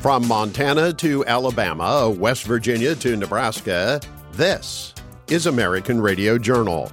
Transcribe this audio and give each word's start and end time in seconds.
From 0.00 0.26
Montana 0.26 0.94
to 0.94 1.26
Alabama, 1.26 2.08
West 2.08 2.44
Virginia 2.44 2.94
to 2.94 3.18
Nebraska, 3.18 4.00
this 4.32 4.94
is 5.28 5.44
American 5.44 6.00
Radio 6.00 6.38
Journal. 6.38 6.90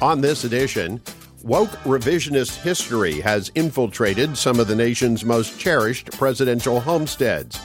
On 0.00 0.20
this 0.20 0.44
edition, 0.44 1.02
woke 1.42 1.70
revisionist 1.82 2.58
history 2.58 3.20
has 3.20 3.50
infiltrated 3.56 4.38
some 4.38 4.60
of 4.60 4.68
the 4.68 4.76
nation's 4.76 5.24
most 5.24 5.58
cherished 5.58 6.12
presidential 6.12 6.78
homesteads. 6.78 7.60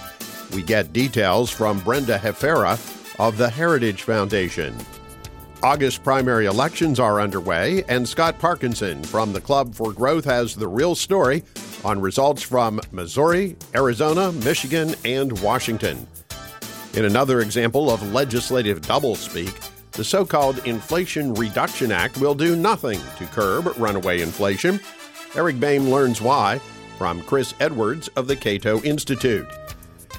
We 0.52 0.64
get 0.64 0.92
details 0.92 1.52
from 1.52 1.80
Brenda 1.82 2.18
Hafera 2.18 2.74
of 3.20 3.38
the 3.38 3.52
Heritage 3.52 4.02
Foundation. 4.02 4.76
August 5.62 6.04
primary 6.04 6.48
elections 6.48 7.00
are 7.00 7.22
underway, 7.22 7.84
and 7.88 8.10
Scott 8.10 8.40
Parkinson 8.40 9.04
from 9.04 9.32
the 9.32 9.42
Club 9.42 9.76
for 9.76 9.94
Growth 9.94 10.26
has 10.26 10.56
the 10.56 10.68
real 10.68 10.96
story 10.96 11.44
on 11.84 12.00
results 12.00 12.42
from 12.42 12.80
Missouri, 12.92 13.56
Arizona, 13.76 14.32
Michigan, 14.32 14.96
and 15.06 15.40
Washington. 15.42 16.08
In 16.94 17.06
another 17.06 17.42
example 17.42 17.90
of 17.90 18.14
legislative 18.14 18.82
doublespeak, 18.82 19.70
the 19.92 20.04
so 20.04 20.26
called 20.26 20.66
Inflation 20.66 21.34
Reduction 21.34 21.92
Act 21.92 22.18
will 22.18 22.36
do 22.36 22.56
nothing 22.56 23.00
to 23.18 23.26
curb 23.26 23.74
runaway 23.78 24.22
inflation. 24.22 24.80
Eric 25.36 25.60
Boehm 25.60 25.90
learns 25.90 26.22
why 26.22 26.60
from 26.98 27.22
Chris 27.24 27.54
Edwards 27.60 28.08
of 28.10 28.28
the 28.28 28.36
Cato 28.36 28.82
Institute. 28.84 29.48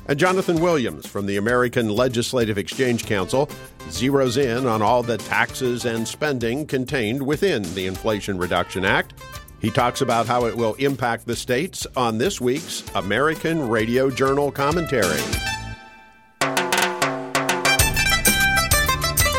And 0.09 0.19
Jonathan 0.19 0.61
Williams 0.61 1.07
from 1.07 1.27
the 1.27 1.37
American 1.37 1.89
Legislative 1.89 2.59
Exchange 2.59 3.07
Council 3.07 3.49
zeroes 3.89 4.37
in 4.37 4.67
on 4.67 4.83
all 4.83 5.03
the 5.03 5.19
taxes 5.19 5.85
and 5.85 6.09
spending 6.09 6.67
contained 6.67 7.25
within 7.25 7.63
the 7.75 7.87
Inflation 7.87 8.37
Reduction 8.37 8.85
Act. 8.85 9.15
He 9.63 9.71
talks 9.71 10.01
about 10.01 10.27
how 10.27 10.47
it 10.47 10.57
will 10.57 10.75
impact 10.75 11.25
the 11.25 11.37
states 11.37 11.87
on 11.95 12.19
this 12.19 12.41
week's 12.41 12.83
American 12.97 13.69
Radio 13.69 14.11
Journal 14.11 14.51
commentary. 14.51 15.21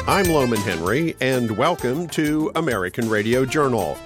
I'm 0.08 0.28
Lowman 0.28 0.62
Henry, 0.62 1.18
and 1.20 1.58
welcome 1.58 2.08
to 2.12 2.54
American 2.56 3.10
Radio 3.10 3.46
Journal. 3.46 3.98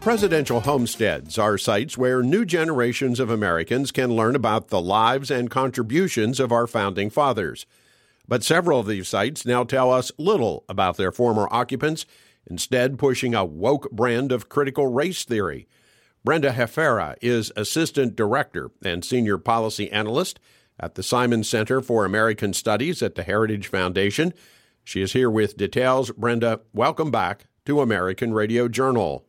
Presidential 0.00 0.58
homesteads 0.58 1.38
are 1.38 1.56
sites 1.56 1.96
where 1.96 2.20
new 2.20 2.44
generations 2.44 3.20
of 3.20 3.30
Americans 3.30 3.92
can 3.92 4.16
learn 4.16 4.34
about 4.34 4.70
the 4.70 4.80
lives 4.80 5.30
and 5.30 5.52
contributions 5.52 6.40
of 6.40 6.50
our 6.50 6.66
founding 6.66 7.10
fathers. 7.10 7.64
But 8.26 8.42
several 8.42 8.80
of 8.80 8.88
these 8.88 9.06
sites 9.06 9.46
now 9.46 9.62
tell 9.62 9.92
us 9.92 10.10
little 10.18 10.64
about 10.68 10.96
their 10.96 11.12
former 11.12 11.46
occupants, 11.52 12.06
instead, 12.48 12.98
pushing 12.98 13.34
a 13.34 13.44
woke 13.44 13.90
brand 13.90 14.32
of 14.32 14.48
critical 14.48 14.86
race 14.86 15.24
theory. 15.24 15.66
Brenda 16.24 16.52
Hafera 16.52 17.16
is 17.22 17.50
Assistant 17.56 18.14
Director 18.14 18.70
and 18.84 19.04
Senior 19.04 19.38
Policy 19.38 19.90
Analyst 19.90 20.38
at 20.78 20.94
the 20.94 21.02
Simon 21.02 21.44
Center 21.44 21.80
for 21.80 22.04
American 22.04 22.52
Studies 22.52 23.02
at 23.02 23.14
the 23.14 23.22
Heritage 23.22 23.66
Foundation. 23.66 24.32
She 24.84 25.02
is 25.02 25.12
here 25.12 25.30
with 25.30 25.56
details. 25.56 26.10
Brenda, 26.10 26.60
welcome 26.72 27.10
back 27.10 27.46
to 27.66 27.80
American 27.80 28.32
Radio 28.32 28.68
Journal. 28.68 29.24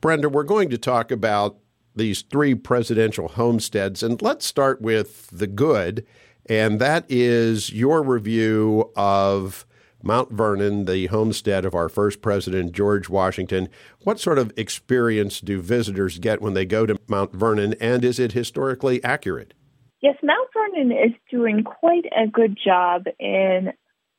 Brenda, 0.00 0.28
we're 0.28 0.44
going 0.44 0.70
to 0.70 0.78
talk 0.78 1.10
about 1.10 1.58
these 1.94 2.22
three 2.22 2.54
presidential 2.54 3.28
homesteads, 3.28 4.02
and 4.02 4.20
let's 4.22 4.46
start 4.46 4.80
with 4.80 5.28
the 5.30 5.46
good, 5.46 6.06
and 6.46 6.80
that 6.80 7.04
is 7.08 7.72
your 7.72 8.02
review 8.02 8.90
of 8.96 9.66
Mount 10.02 10.30
Vernon, 10.30 10.84
the 10.84 11.06
homestead 11.06 11.64
of 11.64 11.74
our 11.74 11.88
first 11.88 12.22
president, 12.22 12.72
George 12.72 13.08
Washington. 13.08 13.68
What 14.04 14.20
sort 14.20 14.38
of 14.38 14.52
experience 14.56 15.40
do 15.40 15.60
visitors 15.60 16.18
get 16.18 16.40
when 16.40 16.54
they 16.54 16.64
go 16.64 16.86
to 16.86 16.96
Mount 17.08 17.32
Vernon, 17.32 17.74
and 17.80 18.04
is 18.04 18.18
it 18.18 18.32
historically 18.32 19.02
accurate? 19.02 19.54
Yes, 20.00 20.16
Mount 20.22 20.48
Vernon 20.54 20.92
is 20.92 21.12
doing 21.30 21.64
quite 21.64 22.04
a 22.16 22.28
good 22.28 22.56
job 22.64 23.06
in 23.18 23.72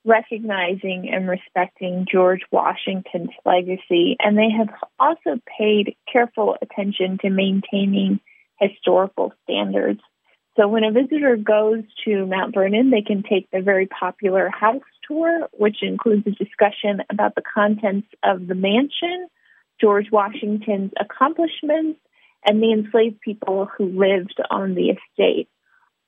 recognizing 0.06 1.10
and 1.14 1.30
respecting 1.30 2.06
George 2.12 2.42
Washington's 2.52 3.30
legacy, 3.46 4.18
and 4.20 4.38
they 4.38 4.50
have 4.50 4.70
also 5.00 5.40
paid 5.58 5.96
careful 6.12 6.58
attention 6.62 7.18
to 7.22 7.30
maintaining 7.30 8.20
historical 8.60 9.34
standards. 9.44 10.02
So 10.58 10.68
when 10.68 10.84
a 10.84 10.92
visitor 10.92 11.38
goes 11.38 11.84
to 12.06 12.26
Mount 12.26 12.54
Vernon, 12.54 12.90
they 12.90 13.02
can 13.02 13.24
take 13.24 13.50
the 13.52 13.62
very 13.62 13.88
popular 13.88 14.50
house 14.50 14.82
tour, 15.10 15.50
which 15.54 15.78
includes 15.82 16.26
a 16.28 16.32
discussion 16.32 17.02
about 17.10 17.36
the 17.36 17.42
contents 17.42 18.08
of 18.24 18.48
the 18.48 18.56
mansion, 18.56 19.28
George 19.82 20.08
Washington's 20.12 20.92
accomplishments, 21.00 22.00
and 22.46 22.62
the 22.62 22.72
enslaved 22.72 23.20
people 23.22 23.68
who 23.78 23.86
lived 23.86 24.40
on 24.50 24.76
the 24.76 24.92
estate. 24.92 25.50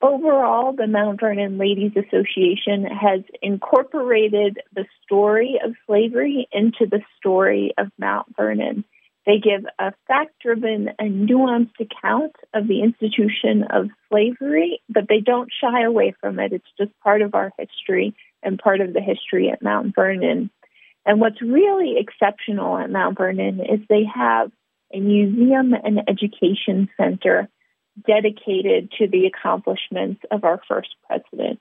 Overall, 0.01 0.73
the 0.73 0.87
Mount 0.87 1.19
Vernon 1.19 1.57
Ladies 1.57 1.91
Association 1.95 2.85
has 2.85 3.21
incorporated 3.41 4.57
the 4.73 4.85
story 5.03 5.59
of 5.63 5.75
slavery 5.85 6.47
into 6.51 6.87
the 6.89 7.01
story 7.17 7.73
of 7.77 7.91
Mount 7.99 8.27
Vernon. 8.35 8.83
They 9.27 9.37
give 9.37 9.63
a 9.77 9.93
fact 10.07 10.31
driven 10.41 10.89
and 10.97 11.29
nuanced 11.29 11.79
account 11.79 12.35
of 12.55 12.67
the 12.67 12.81
institution 12.81 13.63
of 13.69 13.89
slavery, 14.09 14.81
but 14.89 15.03
they 15.07 15.19
don't 15.19 15.51
shy 15.61 15.83
away 15.83 16.15
from 16.19 16.39
it. 16.39 16.53
It's 16.53 16.65
just 16.79 16.99
part 17.01 17.21
of 17.21 17.35
our 17.35 17.51
history 17.59 18.15
and 18.43 18.59
part 18.59 18.81
of 18.81 18.93
the 18.93 19.01
history 19.01 19.49
at 19.49 19.61
Mount 19.61 19.93
Vernon. 19.95 20.49
And 21.05 21.19
what's 21.19 21.41
really 21.41 21.95
exceptional 21.97 22.77
at 22.77 22.89
Mount 22.89 23.17
Vernon 23.17 23.59
is 23.59 23.79
they 23.89 24.03
have 24.13 24.51
a 24.93 24.99
museum 24.99 25.73
and 25.73 26.01
education 26.07 26.89
center 26.97 27.49
dedicated 28.07 28.91
to 28.97 29.07
the 29.07 29.25
accomplishments 29.25 30.21
of 30.31 30.43
our 30.43 30.61
first 30.67 30.89
president. 31.07 31.59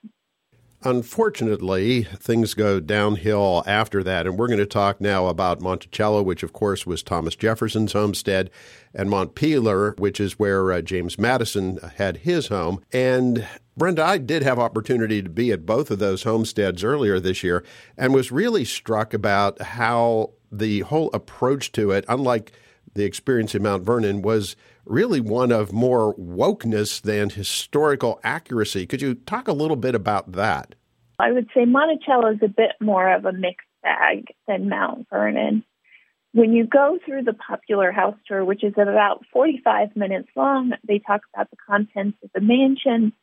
Unfortunately, 0.83 2.03
things 2.03 2.55
go 2.55 2.79
downhill 2.79 3.63
after 3.67 4.01
that, 4.03 4.25
and 4.25 4.37
we're 4.37 4.47
going 4.47 4.57
to 4.57 4.65
talk 4.65 4.99
now 4.99 5.27
about 5.27 5.61
Monticello, 5.61 6.23
which 6.23 6.41
of 6.41 6.53
course 6.53 6.87
was 6.87 7.03
Thomas 7.03 7.35
Jefferson's 7.35 7.93
homestead, 7.93 8.49
and 8.91 9.07
Montpelier, 9.07 9.93
which 9.99 10.19
is 10.19 10.39
where 10.39 10.71
uh, 10.71 10.81
James 10.81 11.19
Madison 11.19 11.77
had 11.97 12.17
his 12.17 12.47
home. 12.47 12.83
And 12.91 13.47
Brenda, 13.81 14.05
I 14.05 14.19
did 14.19 14.43
have 14.43 14.59
opportunity 14.59 15.23
to 15.23 15.29
be 15.29 15.51
at 15.51 15.65
both 15.65 15.89
of 15.89 15.97
those 15.97 16.21
homesteads 16.21 16.83
earlier 16.83 17.19
this 17.19 17.41
year, 17.41 17.63
and 17.97 18.13
was 18.13 18.31
really 18.31 18.63
struck 18.63 19.11
about 19.11 19.59
how 19.59 20.33
the 20.51 20.81
whole 20.81 21.09
approach 21.15 21.71
to 21.71 21.89
it, 21.89 22.05
unlike 22.07 22.51
the 22.93 23.05
experience 23.05 23.55
in 23.55 23.63
Mount 23.63 23.81
Vernon, 23.83 24.21
was 24.21 24.55
really 24.85 25.19
one 25.19 25.51
of 25.51 25.73
more 25.73 26.13
wokeness 26.13 27.01
than 27.01 27.31
historical 27.31 28.19
accuracy. 28.23 28.85
Could 28.85 29.01
you 29.01 29.15
talk 29.15 29.47
a 29.47 29.51
little 29.51 29.75
bit 29.75 29.95
about 29.95 30.33
that? 30.33 30.75
I 31.17 31.31
would 31.31 31.47
say 31.51 31.65
Monticello 31.65 32.33
is 32.33 32.39
a 32.43 32.49
bit 32.49 32.73
more 32.79 33.11
of 33.11 33.25
a 33.25 33.33
mixed 33.33 33.65
bag 33.81 34.27
than 34.47 34.69
Mount 34.69 35.07
Vernon. 35.09 35.63
When 36.33 36.53
you 36.53 36.67
go 36.67 36.99
through 37.03 37.23
the 37.23 37.33
popular 37.33 37.91
house 37.91 38.17
tour, 38.27 38.45
which 38.45 38.63
is 38.63 38.73
about 38.73 39.25
45 39.33 39.95
minutes 39.95 40.29
long, 40.35 40.73
they 40.87 40.99
talk 40.99 41.21
about 41.33 41.49
the 41.49 41.57
contents 41.67 42.19
of 42.23 42.29
the 42.35 42.41
mansion, 42.41 43.13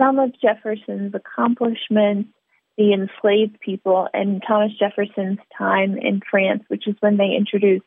some 0.00 0.18
of 0.18 0.32
Jefferson's 0.40 1.14
accomplishments, 1.14 2.30
the 2.78 2.94
enslaved 2.94 3.60
people, 3.60 4.08
and 4.14 4.42
Thomas 4.46 4.72
Jefferson's 4.78 5.38
time 5.56 5.98
in 5.98 6.22
France, 6.28 6.64
which 6.68 6.88
is 6.88 6.96
when 7.00 7.18
they 7.18 7.36
introduced 7.36 7.84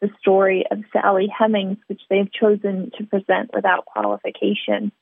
the 0.00 0.08
story 0.20 0.64
of 0.70 0.78
Sally 0.92 1.26
Hemings, 1.26 1.78
which 1.88 2.00
they've 2.08 2.32
chosen 2.32 2.92
to 2.96 3.06
present 3.06 3.50
without 3.52 3.84
qualification. 3.84 4.92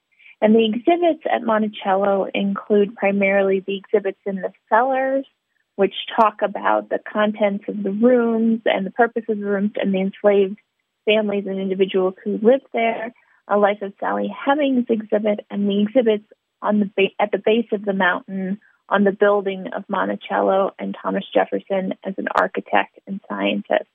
And 0.40 0.54
the 0.54 0.64
exhibits 0.64 1.24
at 1.30 1.42
Monticello 1.42 2.28
include 2.32 2.96
primarily 2.96 3.60
the 3.60 3.76
exhibits 3.76 4.20
in 4.24 4.36
the 4.36 4.52
cellars, 4.70 5.26
which 5.76 5.94
talk 6.18 6.40
about 6.42 6.88
the 6.88 7.00
contents 7.12 7.64
of 7.68 7.82
the 7.82 7.90
rooms 7.90 8.62
and 8.64 8.86
the 8.86 8.90
purpose 8.90 9.24
of 9.28 9.38
the 9.38 9.44
rooms 9.44 9.72
and 9.76 9.92
the 9.92 10.00
enslaved 10.00 10.58
families 11.04 11.44
and 11.46 11.60
individuals 11.60 12.14
who 12.24 12.38
lived 12.42 12.66
there, 12.72 13.12
a 13.46 13.58
Life 13.58 13.82
of 13.82 13.92
Sally 14.00 14.34
Hemings 14.46 14.86
exhibit, 14.88 15.40
and 15.50 15.68
the 15.68 15.82
exhibits 15.82 16.24
on 16.66 16.80
the 16.80 16.90
ba- 16.96 17.14
at 17.20 17.30
the 17.30 17.42
base 17.44 17.68
of 17.72 17.84
the 17.84 17.92
mountain 17.92 18.60
on 18.88 19.04
the 19.04 19.12
building 19.12 19.66
of 19.74 19.84
Monticello 19.88 20.72
and 20.78 20.96
Thomas 21.00 21.24
Jefferson 21.32 21.94
as 22.04 22.14
an 22.18 22.28
architect 22.34 22.98
and 23.06 23.20
scientist. 23.28 23.90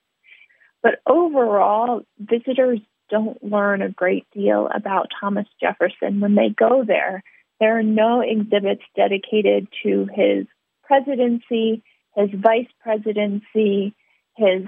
But 0.84 1.00
overall, 1.08 2.02
visitors 2.20 2.80
don't 3.10 3.44
learn 3.44 3.82
a 3.82 3.90
great 3.90 4.26
deal 4.34 4.68
about 4.74 5.10
Thomas 5.20 5.48
Jefferson 5.60 6.20
when 6.20 6.36
they 6.36 6.50
go 6.50 6.84
there. 6.86 7.24
There 7.60 7.78
are 7.78 7.84
no 7.84 8.22
exhibits 8.22 8.82
dedicated 8.96 9.68
to 9.84 10.08
his 10.14 10.48
presidency, 10.84 11.84
his 12.16 12.30
vice 12.34 12.68
presidency, 12.82 13.94
his 14.36 14.64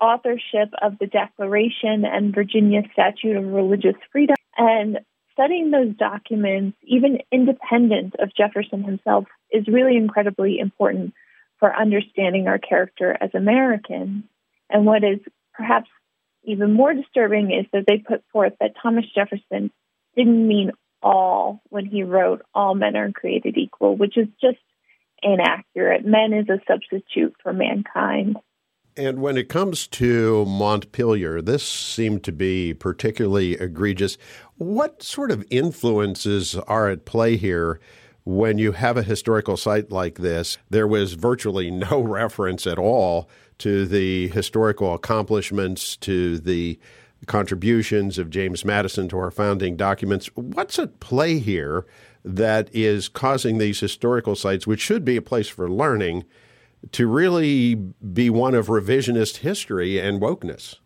authorship 0.00 0.72
of 0.82 0.98
the 0.98 1.06
Declaration 1.06 2.04
and 2.04 2.34
Virginia 2.34 2.82
Statute 2.92 3.36
of 3.36 3.44
Religious 3.44 3.96
Freedom. 4.12 4.36
And 4.56 5.00
studying 5.40 5.70
those 5.70 5.94
documents, 5.96 6.76
even 6.82 7.18
independent 7.32 8.14
of 8.18 8.34
Jefferson 8.36 8.84
himself, 8.84 9.24
is 9.50 9.66
really 9.66 9.96
incredibly 9.96 10.58
important 10.58 11.14
for 11.58 11.74
understanding 11.74 12.46
our 12.46 12.58
character 12.58 13.16
as 13.18 13.30
Americans. 13.34 14.24
And 14.68 14.84
what 14.84 15.02
is 15.02 15.20
perhaps 15.54 15.88
even 16.44 16.74
more 16.74 16.92
disturbing 16.92 17.52
is 17.52 17.66
that 17.72 17.84
they 17.86 17.98
put 17.98 18.22
forth 18.32 18.52
that 18.60 18.74
Thomas 18.82 19.04
Jefferson 19.14 19.70
didn't 20.14 20.46
mean 20.46 20.72
all 21.02 21.62
when 21.70 21.86
he 21.86 22.02
wrote 22.02 22.42
All 22.54 22.74
Men 22.74 22.96
Are 22.96 23.10
Created 23.12 23.56
Equal, 23.56 23.96
which 23.96 24.18
is 24.18 24.28
just 24.40 24.58
inaccurate. 25.22 26.04
Men 26.04 26.34
is 26.34 26.48
a 26.50 26.60
substitute 26.68 27.34
for 27.42 27.52
mankind. 27.52 28.36
And 28.96 29.20
when 29.20 29.36
it 29.36 29.48
comes 29.48 29.86
to 29.88 30.44
Montpelier, 30.46 31.40
this 31.40 31.66
seemed 31.66 32.24
to 32.24 32.32
be 32.32 32.74
particularly 32.74 33.54
egregious. 33.54 34.18
What 34.56 35.02
sort 35.02 35.30
of 35.30 35.44
influences 35.50 36.56
are 36.56 36.88
at 36.88 37.04
play 37.04 37.36
here 37.36 37.80
when 38.24 38.58
you 38.58 38.72
have 38.72 38.96
a 38.96 39.02
historical 39.02 39.56
site 39.56 39.90
like 39.90 40.18
this? 40.18 40.58
There 40.68 40.88
was 40.88 41.14
virtually 41.14 41.70
no 41.70 42.00
reference 42.00 42.66
at 42.66 42.78
all 42.78 43.28
to 43.58 43.86
the 43.86 44.28
historical 44.28 44.94
accomplishments, 44.94 45.96
to 45.98 46.38
the 46.38 46.78
contributions 47.26 48.18
of 48.18 48.30
James 48.30 48.64
Madison 48.64 49.08
to 49.08 49.18
our 49.18 49.30
founding 49.30 49.76
documents. 49.76 50.26
What's 50.34 50.78
at 50.78 51.00
play 51.00 51.38
here 51.38 51.86
that 52.24 52.68
is 52.72 53.08
causing 53.08 53.58
these 53.58 53.80
historical 53.80 54.34
sites, 54.34 54.66
which 54.66 54.80
should 54.80 55.04
be 55.04 55.16
a 55.16 55.22
place 55.22 55.48
for 55.48 55.70
learning, 55.70 56.24
to 56.92 57.06
really 57.06 57.74
be 57.74 58.30
one 58.30 58.54
of 58.54 58.66
revisionist 58.68 59.38
history 59.38 59.98
and 59.98 60.20
wokeness? 60.20 60.76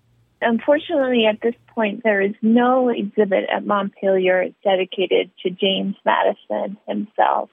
Unfortunately, 0.40 1.26
at 1.26 1.40
this 1.40 1.54
point, 1.68 2.02
there 2.04 2.20
is 2.20 2.34
no 2.42 2.90
exhibit 2.90 3.44
at 3.50 3.66
Montpelier 3.66 4.50
dedicated 4.62 5.30
to 5.42 5.50
James 5.50 5.96
Madison 6.04 6.76
himself. 6.86 7.50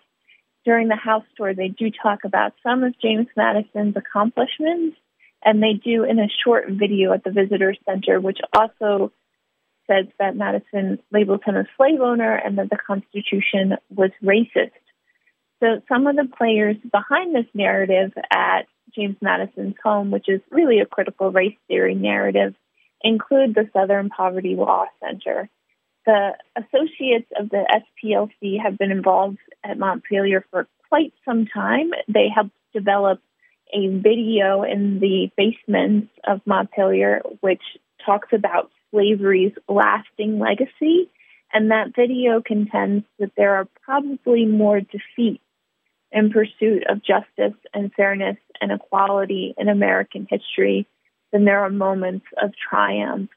During 0.65 0.89
the 0.89 0.95
house 0.95 1.23
tour, 1.37 1.53
they 1.53 1.69
do 1.69 1.89
talk 1.89 2.19
about 2.25 2.53
some 2.61 2.83
of 2.83 2.93
James 3.01 3.27
Madison's 3.35 3.95
accomplishments, 3.95 4.97
and 5.43 5.63
they 5.63 5.73
do 5.73 6.03
in 6.03 6.19
a 6.19 6.27
short 6.43 6.65
video 6.69 7.13
at 7.13 7.23
the 7.23 7.31
Visitor 7.31 7.75
Center, 7.85 8.19
which 8.19 8.39
also 8.53 9.11
says 9.87 10.05
that 10.19 10.35
Madison 10.35 10.99
labeled 11.11 11.43
him 11.45 11.55
a 11.55 11.65
slave 11.77 11.99
owner 11.99 12.35
and 12.35 12.57
that 12.57 12.69
the 12.69 12.77
Constitution 12.77 13.77
was 13.89 14.11
racist. 14.23 14.71
So 15.61 15.79
some 15.87 16.07
of 16.07 16.15
the 16.15 16.27
players 16.37 16.77
behind 16.91 17.35
this 17.35 17.45
narrative 17.53 18.11
at 18.31 18.63
James 18.95 19.17
Madison's 19.21 19.75
home, 19.83 20.09
which 20.09 20.27
is 20.27 20.41
really 20.49 20.79
a 20.79 20.87
critical 20.87 21.31
race 21.31 21.55
theory 21.67 21.93
narrative, 21.93 22.55
include 23.03 23.53
the 23.53 23.69
Southern 23.71 24.09
Poverty 24.09 24.55
Law 24.55 24.85
Center. 24.99 25.49
The 26.05 26.31
associates 26.55 27.29
of 27.39 27.49
the 27.49 27.63
SPLC 28.03 28.59
have 28.61 28.77
been 28.77 28.91
involved 28.91 29.37
at 29.63 29.77
Montpelier 29.77 30.45
for 30.49 30.67
quite 30.89 31.13
some 31.23 31.45
time. 31.45 31.91
They 32.07 32.27
helped 32.33 32.55
develop 32.73 33.21
a 33.71 33.87
video 33.87 34.63
in 34.63 34.99
the 34.99 35.29
basements 35.37 36.11
of 36.27 36.41
Montpelier, 36.45 37.21
which 37.41 37.61
talks 38.03 38.29
about 38.33 38.71
slavery's 38.89 39.53
lasting 39.69 40.39
legacy. 40.39 41.11
And 41.53 41.69
that 41.69 41.95
video 41.95 42.41
contends 42.41 43.05
that 43.19 43.31
there 43.37 43.55
are 43.55 43.67
probably 43.85 44.45
more 44.45 44.81
defeats 44.81 45.43
in 46.11 46.31
pursuit 46.31 46.83
of 46.89 47.03
justice 47.03 47.57
and 47.73 47.93
fairness 47.93 48.37
and 48.59 48.71
equality 48.71 49.53
in 49.57 49.69
American 49.69 50.27
history 50.29 50.87
than 51.31 51.45
there 51.45 51.61
are 51.61 51.69
moments 51.69 52.25
of 52.41 52.51
triumph. 52.69 53.29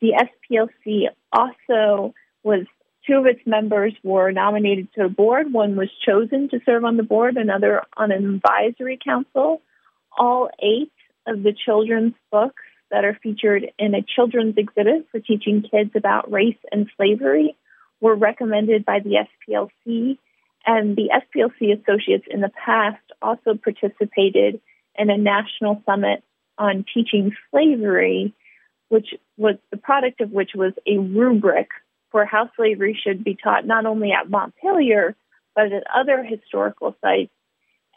The 0.00 0.12
SPLC 0.50 1.08
also 1.32 2.14
was 2.42 2.66
two 3.06 3.14
of 3.14 3.26
its 3.26 3.40
members 3.46 3.92
were 4.02 4.30
nominated 4.30 4.92
to 4.94 5.04
a 5.04 5.08
board. 5.08 5.52
One 5.52 5.76
was 5.76 5.88
chosen 6.06 6.48
to 6.50 6.60
serve 6.64 6.84
on 6.84 6.96
the 6.96 7.02
board, 7.02 7.36
another 7.36 7.82
on 7.96 8.12
an 8.12 8.34
advisory 8.34 8.98
council. 9.02 9.60
All 10.16 10.50
eight 10.62 10.92
of 11.26 11.42
the 11.42 11.52
children's 11.52 12.14
books 12.30 12.62
that 12.90 13.04
are 13.04 13.18
featured 13.22 13.70
in 13.78 13.94
a 13.94 14.02
children's 14.02 14.56
exhibit 14.56 15.06
for 15.10 15.20
teaching 15.20 15.62
kids 15.62 15.90
about 15.94 16.30
race 16.30 16.58
and 16.72 16.90
slavery 16.96 17.56
were 18.00 18.14
recommended 18.14 18.84
by 18.84 19.00
the 19.00 19.26
SPLC. 19.48 20.18
And 20.66 20.96
the 20.96 21.10
SPLC 21.10 21.80
associates 21.80 22.26
in 22.30 22.40
the 22.40 22.50
past 22.50 23.02
also 23.22 23.54
participated 23.54 24.60
in 24.98 25.10
a 25.10 25.16
national 25.16 25.82
summit 25.86 26.22
on 26.58 26.84
teaching 26.92 27.32
slavery, 27.50 28.34
which 28.88 29.14
was 29.36 29.56
the 29.70 29.78
product 29.78 30.20
of 30.20 30.30
which 30.30 30.50
was 30.54 30.72
a 30.86 30.98
rubric 30.98 31.68
for 32.10 32.24
how 32.24 32.50
slavery 32.56 32.98
should 33.02 33.24
be 33.24 33.36
taught 33.42 33.66
not 33.66 33.86
only 33.86 34.10
at 34.12 34.28
Montpelier, 34.28 35.16
but 35.54 35.72
at 35.72 35.84
other 35.94 36.22
historical 36.22 36.94
sites. 37.00 37.32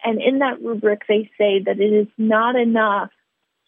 And 0.03 0.21
in 0.21 0.39
that 0.39 0.61
rubric, 0.61 1.01
they 1.07 1.29
say 1.37 1.63
that 1.65 1.79
it 1.79 1.93
is 1.93 2.07
not 2.17 2.55
enough 2.55 3.09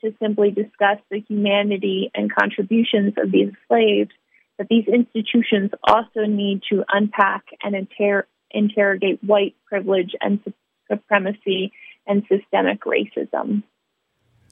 to 0.01 0.13
simply 0.21 0.51
discuss 0.51 0.99
the 1.09 1.19
humanity 1.27 2.11
and 2.13 2.33
contributions 2.33 3.13
of 3.17 3.31
these 3.31 3.51
slaves, 3.67 4.11
that 4.57 4.67
these 4.69 4.87
institutions 4.87 5.71
also 5.83 6.25
need 6.25 6.61
to 6.69 6.83
unpack 6.89 7.43
and 7.61 7.75
inter- 7.75 8.27
interrogate 8.51 9.23
white 9.23 9.55
privilege 9.65 10.15
and 10.21 10.39
supremacy 10.89 11.71
and 12.07 12.23
systemic 12.29 12.81
racism. 12.81 13.63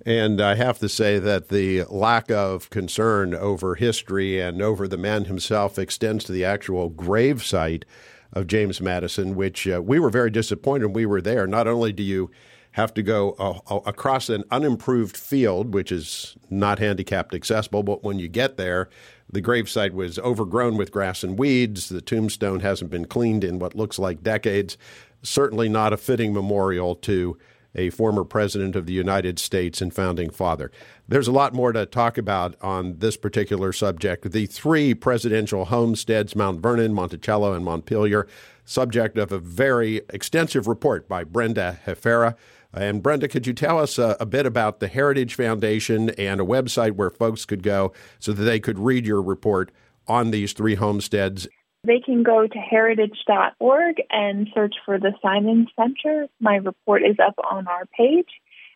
And 0.05 0.41
I 0.41 0.55
have 0.55 0.79
to 0.79 0.89
say 0.89 1.19
that 1.19 1.49
the 1.49 1.83
lack 1.83 2.29
of 2.29 2.69
concern 2.69 3.33
over 3.33 3.75
history 3.75 4.39
and 4.39 4.61
over 4.61 4.87
the 4.87 4.97
man 4.97 5.25
himself 5.25 5.79
extends 5.79 6.25
to 6.25 6.31
the 6.31 6.43
actual 6.43 6.89
grave 6.89 7.43
site 7.43 7.85
of 8.33 8.47
James 8.47 8.81
Madison, 8.81 9.35
which 9.35 9.67
uh, 9.67 9.81
we 9.81 9.99
were 9.99 10.09
very 10.09 10.31
disappointed 10.31 10.87
we 10.87 11.05
were 11.05 11.21
there. 11.21 11.45
Not 11.47 11.67
only 11.67 11.93
do 11.93 12.03
you 12.03 12.31
have 12.71 12.93
to 12.95 13.03
go 13.03 13.33
uh, 13.33 13.79
across 13.85 14.29
an 14.29 14.43
unimproved 14.49 15.15
field, 15.15 15.73
which 15.73 15.91
is 15.91 16.35
not 16.49 16.79
handicapped 16.79 17.35
accessible, 17.35 17.83
but 17.83 18.03
when 18.03 18.17
you 18.17 18.27
get 18.27 18.57
there, 18.57 18.89
the 19.33 19.41
gravesite 19.41 19.93
was 19.93 20.19
overgrown 20.19 20.77
with 20.77 20.91
grass 20.91 21.23
and 21.23 21.37
weeds. 21.37 21.89
The 21.89 22.01
tombstone 22.01 22.59
hasn't 22.59 22.91
been 22.91 23.05
cleaned 23.05 23.43
in 23.43 23.59
what 23.59 23.75
looks 23.75 23.97
like 23.97 24.23
decades. 24.23 24.77
Certainly 25.23 25.69
not 25.69 25.91
a 25.91 25.97
fitting 25.97 26.33
memorial 26.33 26.95
to 26.95 27.37
a 27.75 27.89
former 27.89 28.23
president 28.23 28.75
of 28.75 28.85
the 28.85 28.93
United 28.93 29.39
States 29.39 29.81
and 29.81 29.91
founding 29.91 30.29
father. 30.29 30.71
There's 31.07 31.27
a 31.27 31.31
lot 31.31 31.53
more 31.53 31.71
to 31.71 31.87
talk 31.87 32.19
about 32.19 32.55
on 32.61 32.99
this 32.99 33.17
particular 33.17 33.73
subject. 33.73 34.31
The 34.31 34.45
three 34.45 34.93
presidential 34.93 35.65
homesteads, 35.65 36.35
Mount 36.35 36.61
Vernon, 36.61 36.93
Monticello, 36.93 37.53
and 37.53 37.65
Montpelier, 37.65 38.27
subject 38.65 39.17
of 39.17 39.31
a 39.31 39.39
very 39.39 40.01
extensive 40.09 40.67
report 40.67 41.09
by 41.09 41.23
Brenda 41.23 41.79
Hafera. 41.87 42.35
And 42.73 43.03
Brenda, 43.03 43.27
could 43.27 43.45
you 43.45 43.53
tell 43.53 43.79
us 43.79 43.99
a, 43.99 44.17
a, 44.19 44.25
bit 44.25 44.45
about 44.45 44.79
the 44.79 44.87
Heritage 44.87 45.35
Foundation 45.35 46.09
and 46.11 46.41
a 46.41 46.43
website 46.43 46.93
where 46.93 47.11
folks 47.11 47.45
could 47.45 47.61
go 47.61 47.93
so 48.19 48.33
that 48.33 48.43
they 48.43 48.59
could 48.59 48.79
read 48.79 49.05
your 49.05 49.21
report 49.21 49.71
on 50.07 50.31
these 50.31 50.53
three 50.53 50.75
homesteads? 50.75 51.47
They 51.85 51.99
can 51.99 52.23
go 52.23 52.47
to 52.47 52.57
heritage.org 52.57 54.01
and 54.09 54.47
search 54.55 54.75
for 54.85 54.97
the 54.97 55.13
Simon 55.21 55.67
Center. 55.75 56.27
My 56.39 56.55
report 56.55 57.03
is 57.03 57.17
up 57.25 57.35
on 57.37 57.67
our 57.67 57.85
page. 57.97 58.29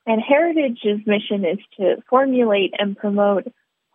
And 0.05 0.21
Heritage's 0.21 1.05
mission 1.05 1.43
is 1.43 1.59
to 1.77 1.95
formulate 2.09 2.73
and 2.77 2.95
promote 2.95 3.47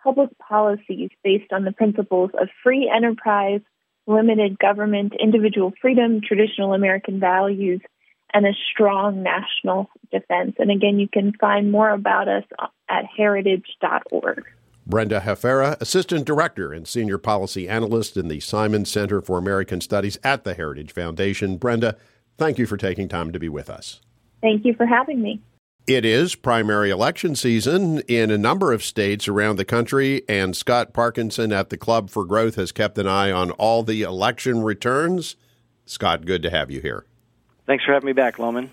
public 0.03 0.31
policies 0.39 1.11
based 1.23 1.53
on 1.53 1.65
the 1.65 1.73
principles 1.73 2.31
of 2.39 2.49
free 2.63 2.91
enterprise, 2.95 3.61
limited 4.07 4.59
government, 4.59 5.13
individual 5.19 5.73
freedom, 5.81 6.21
traditional 6.21 6.75
American 6.75 7.21
values, 7.21 7.81
and 8.35 8.47
a 8.47 8.53
strong 8.73 9.23
national 9.23 9.91
defense. 10.11 10.57
And 10.59 10.71
again, 10.71 10.99
you 10.99 11.09
can 11.09 11.33
find 11.35 11.71
more 11.71 11.91
about 11.91 12.29
us 12.29 12.45
at 12.89 13.05
heritage.org. 13.17 14.45
Brenda 14.85 15.21
Hafera, 15.21 15.81
Assistant 15.81 16.25
Director 16.25 16.73
and 16.73 16.89
Senior 16.89 17.19
Policy 17.19 17.69
Analyst 17.69 18.17
in 18.17 18.29
the 18.29 18.41
Simon 18.41 18.85
Center 18.85 19.21
for 19.21 19.39
American 19.39 19.81
Studies 19.81 20.19
at 20.25 20.45
the 20.45 20.55
Heritage 20.55 20.93
Foundation. 20.93 21.57
Brenda, 21.57 21.97
thank 22.37 22.59
you 22.59 22.67
for 22.67 22.77
taking 22.77 23.09
time 23.09 23.33
to 23.33 23.39
be 23.39 23.49
with 23.49 23.71
us. 23.71 24.01
Thank 24.41 24.65
you 24.65 24.75
for 24.75 24.87
having 24.87 25.23
me. 25.23 25.41
It 25.87 26.05
is 26.05 26.35
primary 26.35 26.91
election 26.91 27.35
season 27.35 28.01
in 28.09 28.31
a 28.31 28.39
number 28.39 28.73
of 28.73 28.85
states 28.85 29.27
around 29.27 29.57
the 29.57 29.65
country, 29.65 30.23
and 30.29 30.57
Scott 30.57 30.93
Parkinson 30.93 31.53
at 31.53 31.71
the 31.71 31.77
Club 31.77 32.09
for 32.09 32.25
Growth 32.25 32.55
has 32.55 32.71
kept 32.71 32.99
an 32.99 33.09
eye 33.09 33.33
on 33.33 33.51
all 33.53 33.83
the 33.83 34.03
election 34.03 34.62
returns. 34.62 35.35
Scott, 35.85 36.25
good 36.25 36.43
to 36.43 36.51
have 36.51 36.71
you 36.71 36.81
here. 36.81 37.05
Thanks 37.66 37.85
for 37.85 37.92
having 37.92 38.07
me 38.07 38.12
back, 38.12 38.38
Lowman. 38.38 38.71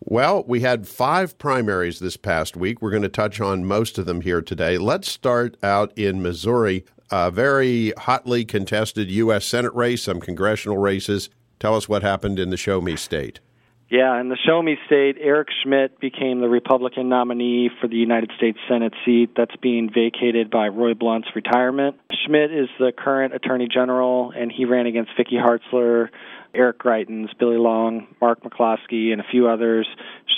Well, 0.00 0.44
we 0.46 0.60
had 0.60 0.86
five 0.86 1.36
primaries 1.38 1.98
this 1.98 2.16
past 2.16 2.56
week. 2.56 2.80
We're 2.80 2.90
going 2.90 3.02
to 3.02 3.08
touch 3.08 3.40
on 3.40 3.64
most 3.64 3.98
of 3.98 4.06
them 4.06 4.20
here 4.20 4.42
today. 4.42 4.78
Let's 4.78 5.10
start 5.10 5.56
out 5.62 5.96
in 5.96 6.22
Missouri, 6.22 6.84
a 7.10 7.30
very 7.30 7.92
hotly 7.98 8.44
contested 8.44 9.10
U.S. 9.10 9.46
Senate 9.46 9.74
race, 9.74 10.02
some 10.02 10.20
congressional 10.20 10.78
races. 10.78 11.30
Tell 11.58 11.74
us 11.74 11.88
what 11.88 12.02
happened 12.02 12.38
in 12.38 12.50
the 12.50 12.56
Show 12.56 12.80
Me 12.80 12.94
state. 12.94 13.40
Yeah, 13.88 14.20
in 14.20 14.28
the 14.28 14.36
Show 14.36 14.60
Me 14.62 14.76
state, 14.86 15.16
Eric 15.20 15.48
Schmitt 15.62 16.00
became 16.00 16.40
the 16.40 16.48
Republican 16.48 17.08
nominee 17.08 17.70
for 17.80 17.86
the 17.86 17.96
United 17.96 18.32
States 18.36 18.58
Senate 18.68 18.92
seat. 19.04 19.30
That's 19.36 19.54
being 19.62 19.88
vacated 19.92 20.50
by 20.50 20.68
Roy 20.68 20.94
Blunt's 20.94 21.28
retirement. 21.36 21.94
Schmitt 22.26 22.52
is 22.52 22.68
the 22.80 22.90
current 22.90 23.32
Attorney 23.32 23.68
General, 23.72 24.32
and 24.36 24.50
he 24.50 24.64
ran 24.64 24.86
against 24.86 25.12
Vicky 25.16 25.36
Hartzler, 25.36 26.08
Eric 26.56 26.78
Greitens, 26.78 27.28
Billy 27.38 27.56
Long, 27.56 28.06
Mark 28.20 28.42
McCloskey, 28.42 29.12
and 29.12 29.20
a 29.20 29.24
few 29.30 29.48
others. 29.48 29.86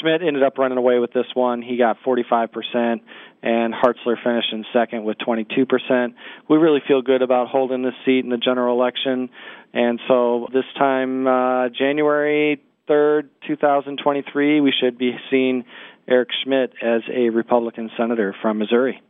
Schmitt 0.01 0.23
ended 0.23 0.43
up 0.43 0.59
running 0.59 0.79
away 0.79 0.99
with 0.99 1.13
this 1.13 1.27
one. 1.35 1.63
He 1.63 1.77
got 1.77 1.99
45%, 2.05 3.01
and 3.43 3.75
Hartzler 3.75 4.23
finished 4.23 4.53
in 4.53 4.65
second 4.73 5.05
with 5.05 5.19
22%. 5.19 6.15
We 6.49 6.57
really 6.57 6.83
feel 6.87 7.03
good 7.03 7.23
about 7.23 7.49
holding 7.49 7.83
this 7.83 7.95
seat 8.05 8.25
in 8.25 8.31
the 8.31 8.37
general 8.37 8.81
election. 8.81 9.31
And 9.73 10.01
so 10.09 10.49
this 10.53 10.65
time, 10.77 11.27
uh, 11.27 11.69
January 11.69 12.61
3rd, 12.89 13.29
2023, 13.47 14.61
we 14.61 14.73
should 14.73 14.99
be 14.99 15.13
seeing 15.31 15.65
Eric 16.09 16.31
Schmitt 16.43 16.73
as 16.83 17.03
a 17.13 17.31
Republican 17.31 17.91
senator 17.97 18.35
from 18.41 18.59
Missouri. 18.59 19.01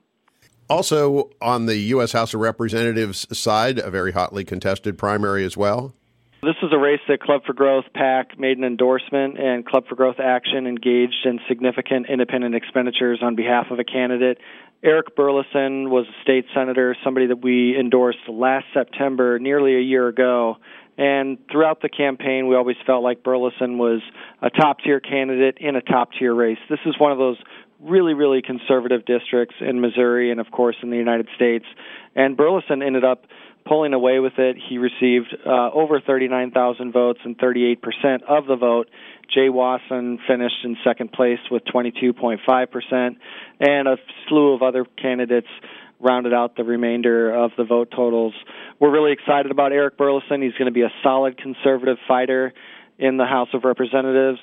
Also, 0.68 1.30
on 1.40 1.64
the 1.64 1.76
U.S. 1.76 2.12
House 2.12 2.34
of 2.34 2.40
Representatives 2.40 3.26
side, 3.36 3.78
a 3.78 3.90
very 3.90 4.12
hotly 4.12 4.44
contested 4.44 4.98
primary 4.98 5.44
as 5.44 5.56
well. 5.56 5.94
This 6.40 6.54
is 6.62 6.70
a 6.72 6.78
race 6.78 7.00
that 7.08 7.20
Club 7.20 7.42
for 7.44 7.52
Growth 7.52 7.86
PAC 7.92 8.38
made 8.38 8.58
an 8.58 8.64
endorsement, 8.64 9.40
and 9.40 9.66
Club 9.66 9.88
for 9.88 9.96
Growth 9.96 10.20
Action 10.20 10.68
engaged 10.68 11.24
in 11.26 11.40
significant 11.48 12.06
independent 12.08 12.54
expenditures 12.54 13.18
on 13.22 13.34
behalf 13.34 13.66
of 13.72 13.80
a 13.80 13.84
candidate. 13.84 14.38
Eric 14.80 15.16
Burlison 15.16 15.90
was 15.90 16.06
a 16.06 16.22
state 16.22 16.44
senator, 16.54 16.96
somebody 17.02 17.26
that 17.26 17.42
we 17.42 17.76
endorsed 17.76 18.20
last 18.28 18.66
September, 18.72 19.40
nearly 19.40 19.74
a 19.74 19.80
year 19.80 20.06
ago. 20.06 20.58
And 20.96 21.38
throughout 21.50 21.82
the 21.82 21.88
campaign, 21.88 22.46
we 22.46 22.54
always 22.54 22.76
felt 22.86 23.02
like 23.02 23.24
Burlison 23.24 23.76
was 23.76 24.00
a 24.40 24.48
top 24.48 24.78
tier 24.78 25.00
candidate 25.00 25.58
in 25.58 25.74
a 25.74 25.82
top 25.82 26.10
tier 26.16 26.32
race. 26.32 26.58
This 26.70 26.78
is 26.86 26.94
one 27.00 27.10
of 27.10 27.18
those 27.18 27.38
really, 27.80 28.14
really 28.14 28.42
conservative 28.42 29.04
districts 29.04 29.56
in 29.60 29.80
Missouri 29.80 30.30
and, 30.30 30.38
of 30.38 30.52
course, 30.52 30.76
in 30.84 30.90
the 30.90 30.96
United 30.96 31.28
States. 31.34 31.64
And 32.14 32.36
Burlison 32.36 32.84
ended 32.84 33.04
up 33.04 33.26
pulling 33.68 33.92
away 33.92 34.18
with 34.18 34.38
it. 34.38 34.56
He 34.68 34.78
received 34.78 35.36
uh, 35.46 35.70
over 35.72 36.00
39,000 36.00 36.92
votes 36.92 37.20
and 37.24 37.36
38% 37.38 38.22
of 38.26 38.46
the 38.46 38.56
vote. 38.56 38.88
Jay 39.32 39.50
Wasson 39.50 40.18
finished 40.26 40.64
in 40.64 40.76
second 40.82 41.12
place 41.12 41.38
with 41.50 41.62
22.5%, 41.64 43.16
and 43.60 43.88
a 43.88 43.96
slew 44.28 44.54
of 44.54 44.62
other 44.62 44.86
candidates 45.00 45.48
rounded 46.00 46.32
out 46.32 46.56
the 46.56 46.64
remainder 46.64 47.34
of 47.34 47.50
the 47.58 47.64
vote 47.64 47.90
totals. 47.94 48.32
We're 48.78 48.90
really 48.90 49.12
excited 49.12 49.50
about 49.50 49.72
Eric 49.72 49.98
Burlison. 49.98 50.42
He's 50.42 50.52
going 50.52 50.66
to 50.66 50.72
be 50.72 50.82
a 50.82 50.92
solid 51.02 51.36
conservative 51.36 51.98
fighter 52.06 52.54
in 52.98 53.16
the 53.16 53.26
House 53.26 53.48
of 53.52 53.64
Representatives. 53.64 54.38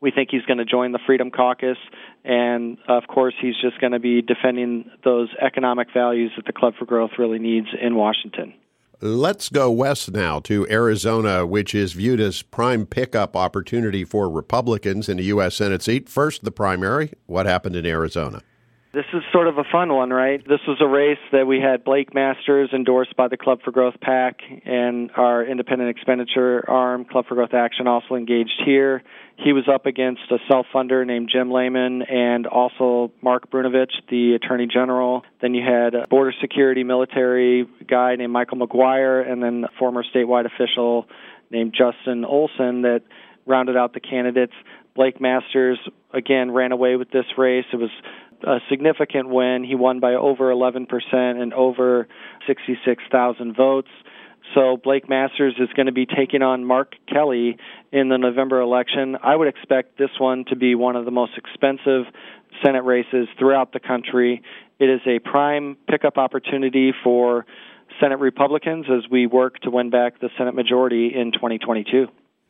We 0.00 0.10
think 0.10 0.30
he's 0.30 0.44
going 0.46 0.58
to 0.58 0.64
join 0.64 0.92
the 0.92 1.00
Freedom 1.04 1.30
Caucus, 1.30 1.76
and 2.24 2.78
of 2.88 3.02
course, 3.06 3.34
he's 3.42 3.54
just 3.60 3.78
going 3.80 3.92
to 3.92 3.98
be 3.98 4.22
defending 4.22 4.90
those 5.04 5.28
economic 5.38 5.88
values 5.92 6.32
that 6.36 6.46
the 6.46 6.54
Club 6.54 6.74
for 6.78 6.86
Growth 6.86 7.10
really 7.18 7.38
needs 7.38 7.66
in 7.78 7.94
Washington. 7.94 8.54
Let's 9.02 9.48
go 9.48 9.70
west 9.70 10.10
now 10.10 10.40
to 10.40 10.66
Arizona, 10.68 11.46
which 11.46 11.74
is 11.74 11.94
viewed 11.94 12.20
as 12.20 12.42
prime 12.42 12.84
pickup 12.84 13.34
opportunity 13.34 14.04
for 14.04 14.28
Republicans 14.28 15.08
in 15.08 15.18
a 15.18 15.22
U.S. 15.22 15.54
Senate 15.54 15.80
seat. 15.80 16.06
First, 16.06 16.44
the 16.44 16.50
primary. 16.50 17.14
What 17.24 17.46
happened 17.46 17.76
in 17.76 17.86
Arizona? 17.86 18.42
This 18.92 19.04
is 19.12 19.22
sort 19.32 19.46
of 19.46 19.56
a 19.56 19.62
fun 19.70 19.92
one, 19.94 20.10
right? 20.10 20.42
This 20.42 20.58
was 20.66 20.78
a 20.80 20.86
race 20.86 21.20
that 21.30 21.46
we 21.46 21.60
had 21.60 21.84
Blake 21.84 22.12
Masters 22.12 22.70
endorsed 22.72 23.14
by 23.16 23.28
the 23.28 23.36
Club 23.36 23.60
for 23.64 23.70
Growth 23.70 23.94
PAC 24.00 24.40
and 24.64 25.12
our 25.16 25.44
independent 25.44 25.90
expenditure 25.90 26.68
arm, 26.68 27.04
Club 27.04 27.26
for 27.28 27.36
Growth 27.36 27.54
Action, 27.54 27.86
also 27.86 28.16
engaged 28.16 28.60
here. 28.66 29.04
He 29.36 29.52
was 29.52 29.68
up 29.72 29.86
against 29.86 30.22
a 30.32 30.38
self 30.48 30.66
funder 30.74 31.06
named 31.06 31.30
Jim 31.32 31.52
Lamon 31.52 32.02
and 32.02 32.48
also 32.48 33.12
Mark 33.22 33.48
Brnovich, 33.48 33.92
the 34.08 34.34
Attorney 34.34 34.66
General. 34.66 35.22
Then 35.40 35.54
you 35.54 35.62
had 35.64 35.94
a 35.94 36.08
border 36.08 36.34
security 36.40 36.82
military 36.82 37.68
guy 37.88 38.16
named 38.16 38.32
Michael 38.32 38.58
McGuire, 38.58 39.24
and 39.24 39.40
then 39.40 39.66
a 39.66 39.78
former 39.78 40.02
statewide 40.02 40.46
official 40.46 41.06
named 41.48 41.76
Justin 41.78 42.24
Olson 42.24 42.82
that 42.82 43.02
rounded 43.46 43.76
out 43.76 43.94
the 43.94 44.00
candidates. 44.00 44.54
Blake 44.96 45.20
Masters 45.20 45.78
again 46.12 46.50
ran 46.50 46.72
away 46.72 46.96
with 46.96 47.12
this 47.12 47.26
race. 47.38 47.66
It 47.72 47.76
was 47.76 47.90
a 48.44 48.58
significant 48.68 49.28
win. 49.28 49.64
He 49.64 49.74
won 49.74 50.00
by 50.00 50.14
over 50.14 50.52
11% 50.52 50.86
and 51.12 51.52
over 51.54 52.08
66,000 52.46 53.56
votes. 53.56 53.88
So 54.54 54.76
Blake 54.76 55.08
Masters 55.08 55.54
is 55.58 55.68
going 55.76 55.86
to 55.86 55.92
be 55.92 56.06
taking 56.06 56.42
on 56.42 56.64
Mark 56.64 56.94
Kelly 57.06 57.56
in 57.92 58.08
the 58.08 58.18
November 58.18 58.60
election. 58.60 59.16
I 59.22 59.36
would 59.36 59.48
expect 59.48 59.98
this 59.98 60.10
one 60.18 60.44
to 60.48 60.56
be 60.56 60.74
one 60.74 60.96
of 60.96 61.04
the 61.04 61.10
most 61.10 61.32
expensive 61.36 62.04
Senate 62.62 62.84
races 62.84 63.28
throughout 63.38 63.72
the 63.72 63.80
country. 63.80 64.42
It 64.78 64.86
is 64.86 65.00
a 65.06 65.18
prime 65.20 65.76
pickup 65.88 66.18
opportunity 66.18 66.92
for 67.04 67.46
Senate 68.00 68.18
Republicans 68.18 68.86
as 68.90 69.08
we 69.10 69.26
work 69.26 69.60
to 69.60 69.70
win 69.70 69.90
back 69.90 70.20
the 70.20 70.30
Senate 70.36 70.54
majority 70.54 71.12
in 71.14 71.32
2022. 71.32 72.08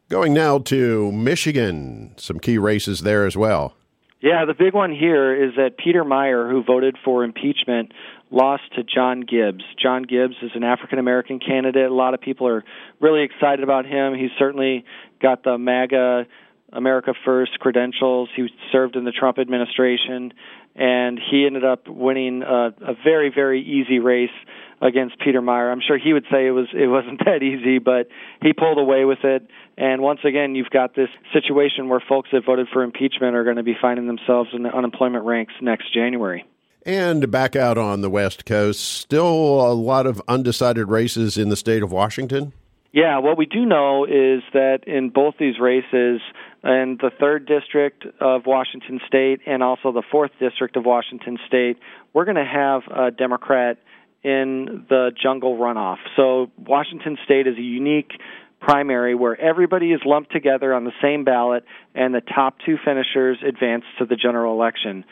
Going 0.09 0.33
now 0.33 0.59
to 0.59 1.13
Michigan, 1.13 2.15
some 2.17 2.41
key 2.41 2.59
races 2.59 3.01
there 3.01 3.27
as 3.27 3.37
well. 3.37 3.77
Yeah, 4.23 4.45
the 4.45 4.55
big 4.55 4.75
one 4.75 4.93
here 4.95 5.35
is 5.35 5.55
that 5.57 5.79
Peter 5.79 6.05
Meijer, 6.05 6.50
who 6.50 6.62
voted 6.62 6.97
for 7.03 7.25
impeachment, 7.25 7.93
lost 8.31 8.62
to 8.77 8.83
John 8.83 9.23
Gibbs. 9.23 9.65
John 9.83 10.03
Gibbs 10.03 10.35
is 10.43 10.50
an 10.55 10.62
African 10.62 10.99
American 10.99 11.41
candidate. 11.41 11.91
A 11.91 11.95
lot 11.95 12.12
of 12.12 12.21
people 12.21 12.47
are 12.47 12.62
really 13.00 13.23
excited 13.23 13.62
about 13.62 13.87
him. 13.87 14.15
He's 14.15 14.31
certainly 14.39 14.85
got 15.23 15.43
the 15.43 15.57
MAGA 15.57 16.27
America 16.73 17.15
First 17.25 17.59
credentials. 17.59 18.29
He 18.35 18.49
served 18.73 18.97
in 18.97 19.05
the 19.05 19.12
Trump 19.12 19.39
administration, 19.39 20.33
and 20.75 21.19
he 21.31 21.47
ended 21.47 21.65
up 21.65 21.89
winning 21.89 22.43
a, 22.43 22.75
a 22.81 22.95
very, 23.05 23.31
very 23.35 23.62
easy 23.62 23.99
race 23.99 24.31
against 24.81 25.19
Peter 25.19 25.43
Meijer. 25.43 25.71
I'm 25.71 25.81
sure 25.87 25.99
he 25.99 26.12
would 26.12 26.25
say 26.31 26.47
it 26.47 26.53
was 26.53 26.69
it 26.73 26.87
wasn't 26.87 27.19
that 27.25 27.43
easy, 27.43 27.79
but 27.79 28.09
he 28.43 28.53
pulled 28.53 28.79
away 28.79 29.05
with 29.05 29.25
it. 29.25 29.47
And 29.77 30.03
once 30.03 30.21
again, 30.25 30.55
you've 30.55 30.71
got 30.71 30.95
this 30.95 31.09
situation 31.33 31.89
where 31.89 32.03
folks 32.07 32.31
that 32.33 32.45
voted 32.45 32.69
for 32.73 32.83
impeachment 32.83 33.35
are 33.35 33.45
going 33.45 33.57
to 33.57 33.62
be 33.62 33.77
finding 33.81 34.07
themselves 34.07 34.50
in 34.53 34.62
the 34.62 34.75
unemployment 34.75 35.25
ranks 35.25 35.55
next 35.61 35.93
January. 35.93 36.45
And 36.87 37.31
back 37.31 37.57
out 37.57 37.77
on 37.77 38.00
the 38.00 38.09
West 38.09 38.47
Coast, 38.47 38.81
still 38.81 39.61
a 39.71 39.75
lot 39.75 40.07
of 40.07 40.23
undecided 40.29 40.89
races 40.89 41.37
in 41.37 41.50
the 41.50 41.57
state 41.57 41.83
of 41.83 41.93
Washington. 41.93 42.55
Yeah, 42.93 43.19
what 43.19 43.39
we 43.39 43.47
do 43.47 43.65
know 43.67 44.05
is 44.05 44.43
that 44.53 44.81
in 44.87 45.11
both 45.11 45.35
these 45.39 45.61
races, 45.61 46.21
in 46.62 46.99
the 47.00 47.11
third 47.19 47.47
district 47.47 48.05
of 48.21 48.43
Washington 48.47 49.00
State 49.07 49.40
and 49.47 49.62
also 49.62 49.93
the 49.93 50.02
fourth 50.11 50.33
district 50.38 50.76
of 50.76 50.85
Washington 50.85 51.38
State, 51.47 51.79
we're 52.12 52.25
going 52.25 52.37
to 52.37 52.45
have 52.45 52.83
a 52.95 53.11
Democrat 53.11 53.79
in 54.23 54.85
the 54.88 55.12
jungle 55.23 55.57
runoff. 55.57 55.97
So 56.17 56.50
Washington 56.59 57.17
State 57.25 57.47
is 57.47 57.57
a 57.57 57.62
unique 57.62 58.12
primary 58.61 59.14
where 59.14 59.40
everybody 59.40 59.93
is 59.93 60.00
lumped 60.05 60.31
together 60.33 60.75
on 60.75 60.85
the 60.85 60.93
same 61.00 61.25
ballot 61.25 61.64
and 61.95 62.14
the 62.14 62.21
top 62.21 62.57
two 62.67 62.76
finishers 62.85 63.38
advance 63.47 63.85
to 63.99 64.05
the 64.05 64.17
general 64.17 64.52
election. 64.52 65.05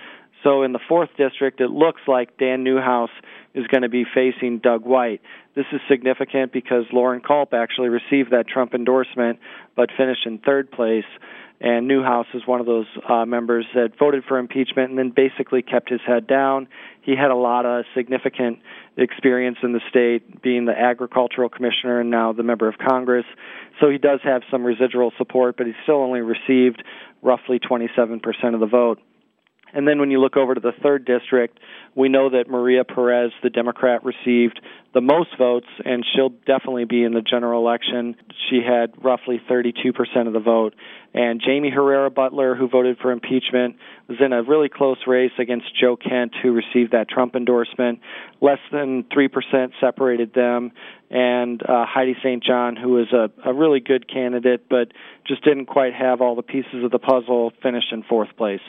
So 0.44 0.62
in 0.62 0.72
the 0.72 0.80
fourth 0.88 1.08
district, 1.16 1.60
it 1.60 1.70
looks 1.70 2.02
like 2.06 2.36
Dan 2.36 2.62
Newhouse 2.62 3.10
is 3.54 3.66
going 3.66 3.82
to 3.82 3.88
be 3.88 4.04
facing 4.14 4.58
Doug 4.58 4.84
White. 4.84 5.20
This 5.54 5.66
is 5.72 5.80
significant 5.88 6.52
because 6.52 6.84
Loren 6.92 7.20
Culp 7.20 7.52
actually 7.54 7.88
received 7.88 8.32
that 8.32 8.46
Trump 8.46 8.74
endorsement 8.74 9.38
but 9.76 9.90
finished 9.96 10.26
in 10.26 10.38
third 10.38 10.70
place. 10.70 11.04
And 11.60 11.88
Newhouse 11.88 12.26
is 12.34 12.42
one 12.46 12.60
of 12.60 12.66
those 12.66 12.86
uh, 13.08 13.24
members 13.24 13.66
that 13.74 13.98
voted 13.98 14.22
for 14.28 14.38
impeachment 14.38 14.90
and 14.90 14.98
then 14.98 15.10
basically 15.10 15.60
kept 15.60 15.90
his 15.90 16.00
head 16.06 16.28
down. 16.28 16.68
He 17.02 17.16
had 17.16 17.32
a 17.32 17.34
lot 17.34 17.66
of 17.66 17.84
significant 17.96 18.60
experience 18.96 19.58
in 19.64 19.72
the 19.72 19.80
state, 19.90 20.40
being 20.40 20.66
the 20.66 20.78
agricultural 20.78 21.48
commissioner 21.48 22.00
and 22.00 22.10
now 22.10 22.32
the 22.32 22.44
member 22.44 22.68
of 22.68 22.76
Congress. 22.78 23.24
So 23.80 23.90
he 23.90 23.98
does 23.98 24.20
have 24.22 24.42
some 24.52 24.62
residual 24.62 25.12
support, 25.18 25.56
but 25.56 25.66
he 25.66 25.72
still 25.82 25.96
only 25.96 26.20
received 26.20 26.82
roughly 27.22 27.58
27% 27.58 28.20
of 28.54 28.60
the 28.60 28.66
vote. 28.66 29.00
And 29.72 29.86
then 29.86 29.98
when 29.98 30.10
you 30.10 30.20
look 30.20 30.36
over 30.36 30.54
to 30.54 30.60
the 30.60 30.72
third 30.82 31.04
district, 31.04 31.58
we 31.94 32.08
know 32.08 32.30
that 32.30 32.48
Maria 32.48 32.84
Perez, 32.84 33.32
the 33.42 33.50
Democrat, 33.50 34.04
received 34.04 34.60
the 34.94 35.00
most 35.00 35.30
votes, 35.36 35.66
and 35.84 36.04
she'll 36.14 36.30
definitely 36.46 36.84
be 36.84 37.04
in 37.04 37.12
the 37.12 37.20
general 37.20 37.60
election. 37.60 38.16
She 38.48 38.60
had 38.66 38.92
roughly 39.02 39.40
32% 39.50 40.26
of 40.26 40.32
the 40.32 40.40
vote. 40.40 40.74
And 41.12 41.40
Jaime 41.44 41.70
Herrera 41.70 42.10
Beutler, 42.10 42.56
who 42.56 42.68
voted 42.68 42.98
for 42.98 43.10
impeachment, 43.10 43.76
was 44.08 44.18
in 44.20 44.32
a 44.32 44.42
really 44.42 44.68
close 44.68 44.98
race 45.06 45.32
against 45.38 45.66
Joe 45.78 45.96
Kent, 45.96 46.34
who 46.42 46.52
received 46.52 46.92
that 46.92 47.08
Trump 47.08 47.34
endorsement. 47.34 48.00
Less 48.40 48.60
than 48.72 49.04
3% 49.04 49.72
separated 49.80 50.32
them. 50.34 50.72
And 51.10 51.62
uh, 51.62 51.84
Heidi 51.86 52.14
St. 52.22 52.42
John, 52.42 52.76
who 52.76 52.90
was 52.90 53.12
a, 53.12 53.30
a 53.48 53.52
really 53.52 53.80
good 53.80 54.10
candidate, 54.10 54.68
but 54.68 54.92
just 55.26 55.44
didn't 55.44 55.66
quite 55.66 55.94
have 55.94 56.20
all 56.20 56.36
the 56.36 56.42
pieces 56.42 56.84
of 56.84 56.90
the 56.90 56.98
puzzle, 56.98 57.52
finished 57.62 57.92
in 57.92 58.02
fourth 58.02 58.36
place. 58.36 58.60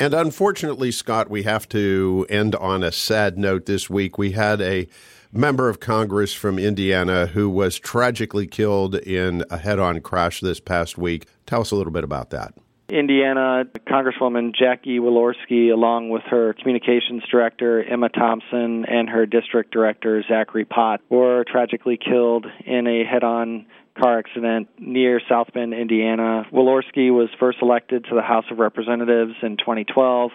And 0.00 0.14
unfortunately, 0.14 0.92
Scott, 0.92 1.28
we 1.28 1.42
have 1.42 1.68
to 1.70 2.24
end 2.28 2.54
on 2.54 2.84
a 2.84 2.92
sad 2.92 3.36
note 3.36 3.66
this 3.66 3.90
week. 3.90 4.16
We 4.16 4.32
had 4.32 4.60
a 4.60 4.86
member 5.32 5.68
of 5.68 5.80
Congress 5.80 6.32
from 6.32 6.58
Indiana 6.58 7.26
who 7.26 7.50
was 7.50 7.78
tragically 7.78 8.46
killed 8.46 8.94
in 8.94 9.44
a 9.50 9.58
head 9.58 9.80
on 9.80 10.00
crash 10.00 10.40
this 10.40 10.60
past 10.60 10.96
week. 10.96 11.26
Tell 11.46 11.62
us 11.62 11.72
a 11.72 11.76
little 11.76 11.92
bit 11.92 12.04
about 12.04 12.30
that. 12.30 12.54
Indiana 12.88 13.64
Congresswoman 13.86 14.54
Jackie 14.54 14.98
Walorski, 14.98 15.70
along 15.70 16.08
with 16.08 16.22
her 16.30 16.54
communications 16.54 17.22
director 17.30 17.84
Emma 17.84 18.08
Thompson 18.08 18.86
and 18.86 19.10
her 19.10 19.26
district 19.26 19.72
director 19.72 20.22
Zachary 20.26 20.64
Pott, 20.64 21.02
were 21.10 21.44
tragically 21.44 21.98
killed 21.98 22.46
in 22.64 22.86
a 22.86 23.04
head 23.04 23.24
on 23.24 23.66
car 23.98 24.18
accident 24.18 24.68
near 24.78 25.20
South 25.28 25.48
Bend, 25.52 25.74
Indiana. 25.74 26.46
Walorski 26.52 27.12
was 27.12 27.28
first 27.38 27.58
elected 27.60 28.04
to 28.04 28.14
the 28.14 28.22
House 28.22 28.44
of 28.50 28.58
Representatives 28.58 29.34
in 29.42 29.56
2012 29.56 30.30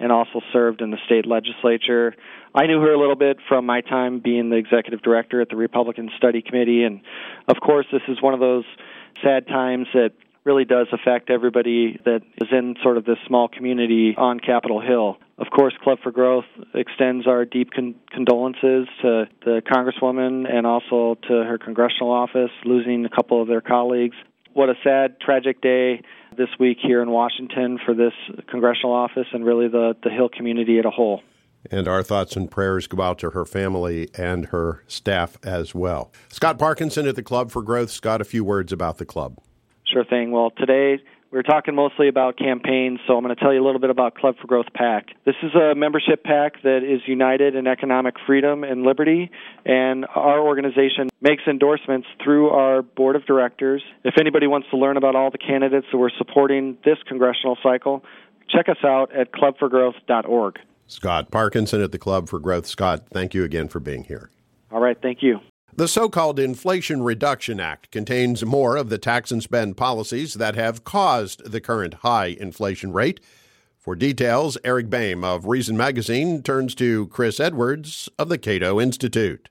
and 0.00 0.12
also 0.12 0.40
served 0.52 0.80
in 0.80 0.90
the 0.90 0.98
state 1.06 1.26
legislature. 1.26 2.14
I 2.54 2.66
knew 2.66 2.80
her 2.80 2.92
a 2.92 2.98
little 2.98 3.16
bit 3.16 3.38
from 3.48 3.66
my 3.66 3.80
time 3.80 4.20
being 4.20 4.50
the 4.50 4.56
executive 4.56 5.02
director 5.02 5.40
at 5.40 5.48
the 5.48 5.56
Republican 5.56 6.10
Study 6.16 6.42
Committee, 6.42 6.84
and 6.84 7.00
of 7.48 7.56
course, 7.60 7.86
this 7.92 8.02
is 8.08 8.22
one 8.22 8.34
of 8.34 8.40
those 8.40 8.64
sad 9.22 9.46
times 9.48 9.88
that 9.94 10.12
really 10.44 10.64
does 10.64 10.86
affect 10.92 11.30
everybody 11.30 12.00
that 12.04 12.22
is 12.40 12.48
in 12.52 12.76
sort 12.82 12.96
of 12.96 13.04
this 13.04 13.18
small 13.26 13.48
community 13.48 14.14
on 14.16 14.40
Capitol 14.40 14.80
Hill. 14.80 15.18
Of 15.38 15.46
course, 15.54 15.72
Club 15.82 15.98
for 16.02 16.10
Growth 16.10 16.46
extends 16.74 17.28
our 17.28 17.44
deep 17.44 17.70
con- 17.72 17.94
condolences 18.10 18.88
to 19.02 19.28
the 19.44 19.62
Congresswoman 19.64 20.52
and 20.52 20.66
also 20.66 21.16
to 21.28 21.32
her 21.44 21.58
congressional 21.58 22.10
office, 22.10 22.50
losing 22.64 23.04
a 23.04 23.08
couple 23.08 23.40
of 23.40 23.46
their 23.46 23.60
colleagues. 23.60 24.16
What 24.52 24.68
a 24.68 24.74
sad, 24.82 25.20
tragic 25.20 25.60
day 25.60 26.02
this 26.36 26.48
week 26.58 26.78
here 26.82 27.00
in 27.02 27.10
Washington 27.10 27.78
for 27.84 27.94
this 27.94 28.12
congressional 28.50 28.92
office 28.92 29.26
and 29.32 29.44
really 29.44 29.68
the, 29.68 29.94
the 30.02 30.10
Hill 30.10 30.28
community 30.28 30.78
as 30.80 30.84
a 30.84 30.90
whole. 30.90 31.22
And 31.70 31.86
our 31.86 32.02
thoughts 32.02 32.34
and 32.34 32.50
prayers 32.50 32.88
go 32.88 33.00
out 33.00 33.18
to 33.20 33.30
her 33.30 33.44
family 33.44 34.08
and 34.18 34.46
her 34.46 34.82
staff 34.88 35.36
as 35.44 35.74
well. 35.74 36.12
Scott 36.28 36.58
Parkinson 36.58 37.06
at 37.06 37.14
the 37.14 37.22
Club 37.22 37.52
for 37.52 37.62
Growth. 37.62 37.90
Scott, 37.90 38.20
a 38.20 38.24
few 38.24 38.42
words 38.42 38.72
about 38.72 38.98
the 38.98 39.04
club. 39.04 39.38
Sure 39.86 40.04
thing. 40.04 40.32
Well, 40.32 40.50
today 40.50 40.98
we're 41.30 41.42
talking 41.42 41.74
mostly 41.74 42.08
about 42.08 42.38
campaigns, 42.38 43.00
so 43.06 43.16
I'm 43.16 43.22
going 43.22 43.34
to 43.34 43.40
tell 43.40 43.52
you 43.52 43.62
a 43.62 43.66
little 43.66 43.80
bit 43.80 43.90
about 43.90 44.14
Club 44.14 44.36
for 44.40 44.46
Growth 44.46 44.72
PAC. 44.74 45.08
This 45.26 45.34
is 45.42 45.54
a 45.54 45.74
membership 45.74 46.24
PAC 46.24 46.62
that 46.62 46.80
is 46.82 47.00
united 47.06 47.54
in 47.54 47.66
economic 47.66 48.14
freedom 48.26 48.64
and 48.64 48.82
liberty, 48.82 49.30
and 49.64 50.06
our 50.14 50.40
organization 50.40 51.08
makes 51.20 51.42
endorsements 51.46 52.08
through 52.22 52.48
our 52.50 52.82
board 52.82 53.16
of 53.16 53.26
directors. 53.26 53.82
If 54.04 54.14
anybody 54.18 54.46
wants 54.46 54.68
to 54.70 54.76
learn 54.76 54.96
about 54.96 55.16
all 55.16 55.30
the 55.30 55.38
candidates 55.38 55.86
that 55.92 55.98
we're 55.98 56.10
supporting 56.16 56.78
this 56.84 56.98
congressional 57.06 57.58
cycle, 57.62 58.04
check 58.48 58.68
us 58.68 58.82
out 58.82 59.14
at 59.14 59.32
clubforgrowth.org. 59.32 60.58
Scott 60.86 61.30
Parkinson 61.30 61.82
at 61.82 61.92
the 61.92 61.98
Club 61.98 62.28
for 62.28 62.38
Growth. 62.38 62.66
Scott, 62.66 63.04
thank 63.12 63.34
you 63.34 63.44
again 63.44 63.68
for 63.68 63.80
being 63.80 64.04
here. 64.04 64.30
All 64.70 64.80
right, 64.80 64.96
thank 65.00 65.22
you. 65.22 65.40
The 65.74 65.86
so 65.86 66.08
called 66.08 66.38
Inflation 66.40 67.02
Reduction 67.02 67.60
Act 67.60 67.90
contains 67.90 68.44
more 68.44 68.76
of 68.76 68.88
the 68.88 68.98
tax 68.98 69.30
and 69.30 69.42
spend 69.42 69.76
policies 69.76 70.34
that 70.34 70.56
have 70.56 70.84
caused 70.84 71.50
the 71.50 71.60
current 71.60 71.94
high 71.94 72.36
inflation 72.40 72.92
rate. 72.92 73.20
For 73.76 73.94
details, 73.94 74.58
Eric 74.64 74.90
Boehm 74.90 75.22
of 75.22 75.46
Reason 75.46 75.76
Magazine 75.76 76.42
turns 76.42 76.74
to 76.76 77.06
Chris 77.08 77.38
Edwards 77.38 78.08
of 78.18 78.28
the 78.28 78.38
Cato 78.38 78.80
Institute. 78.80 79.48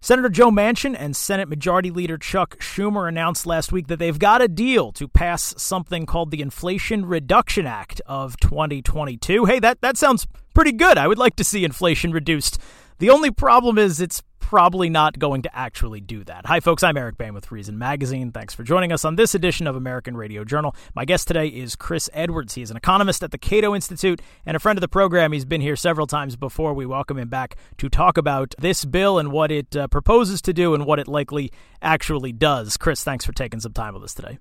Senator 0.00 0.28
Joe 0.28 0.50
Manchin 0.50 0.94
and 0.96 1.16
Senate 1.16 1.48
Majority 1.48 1.90
Leader 1.90 2.18
Chuck 2.18 2.56
Schumer 2.58 3.08
announced 3.08 3.46
last 3.46 3.72
week 3.72 3.88
that 3.88 3.98
they've 3.98 4.18
got 4.18 4.40
a 4.40 4.46
deal 4.46 4.92
to 4.92 5.08
pass 5.08 5.54
something 5.58 6.06
called 6.06 6.30
the 6.30 6.40
Inflation 6.40 7.04
Reduction 7.04 7.66
Act 7.66 8.00
of 8.06 8.36
2022. 8.38 9.44
Hey, 9.44 9.58
that, 9.58 9.80
that 9.80 9.96
sounds 9.96 10.26
pretty 10.54 10.72
good. 10.72 10.98
I 10.98 11.08
would 11.08 11.18
like 11.18 11.34
to 11.36 11.44
see 11.44 11.64
inflation 11.64 12.12
reduced. 12.12 12.60
The 12.98 13.10
only 13.10 13.32
problem 13.32 13.76
is 13.76 14.00
it's 14.00 14.22
probably 14.48 14.88
not 14.88 15.18
going 15.18 15.42
to 15.42 15.54
actually 15.54 16.00
do 16.00 16.24
that. 16.24 16.46
Hi, 16.46 16.60
folks. 16.60 16.82
I'm 16.82 16.96
Eric 16.96 17.18
Boehm 17.18 17.34
with 17.34 17.52
Reason 17.52 17.76
Magazine. 17.76 18.32
Thanks 18.32 18.54
for 18.54 18.62
joining 18.62 18.92
us 18.92 19.04
on 19.04 19.16
this 19.16 19.34
edition 19.34 19.66
of 19.66 19.76
American 19.76 20.16
Radio 20.16 20.42
Journal. 20.42 20.74
My 20.94 21.04
guest 21.04 21.28
today 21.28 21.48
is 21.48 21.76
Chris 21.76 22.08
Edwards. 22.14 22.54
He 22.54 22.62
is 22.62 22.70
an 22.70 22.76
economist 22.78 23.22
at 23.22 23.30
the 23.30 23.36
Cato 23.36 23.74
Institute 23.74 24.22
and 24.46 24.56
a 24.56 24.58
friend 24.58 24.78
of 24.78 24.80
the 24.80 24.88
program. 24.88 25.32
He's 25.32 25.44
been 25.44 25.60
here 25.60 25.76
several 25.76 26.06
times 26.06 26.34
before. 26.34 26.72
We 26.72 26.86
welcome 26.86 27.18
him 27.18 27.28
back 27.28 27.56
to 27.76 27.90
talk 27.90 28.16
about 28.16 28.54
this 28.58 28.86
bill 28.86 29.18
and 29.18 29.32
what 29.32 29.52
it 29.52 29.76
uh, 29.76 29.86
proposes 29.88 30.40
to 30.40 30.54
do 30.54 30.72
and 30.72 30.86
what 30.86 30.98
it 30.98 31.08
likely 31.08 31.52
actually 31.82 32.32
does. 32.32 32.78
Chris, 32.78 33.04
thanks 33.04 33.26
for 33.26 33.32
taking 33.32 33.60
some 33.60 33.74
time 33.74 33.92
with 33.92 34.02
us 34.02 34.14
today. 34.14 34.38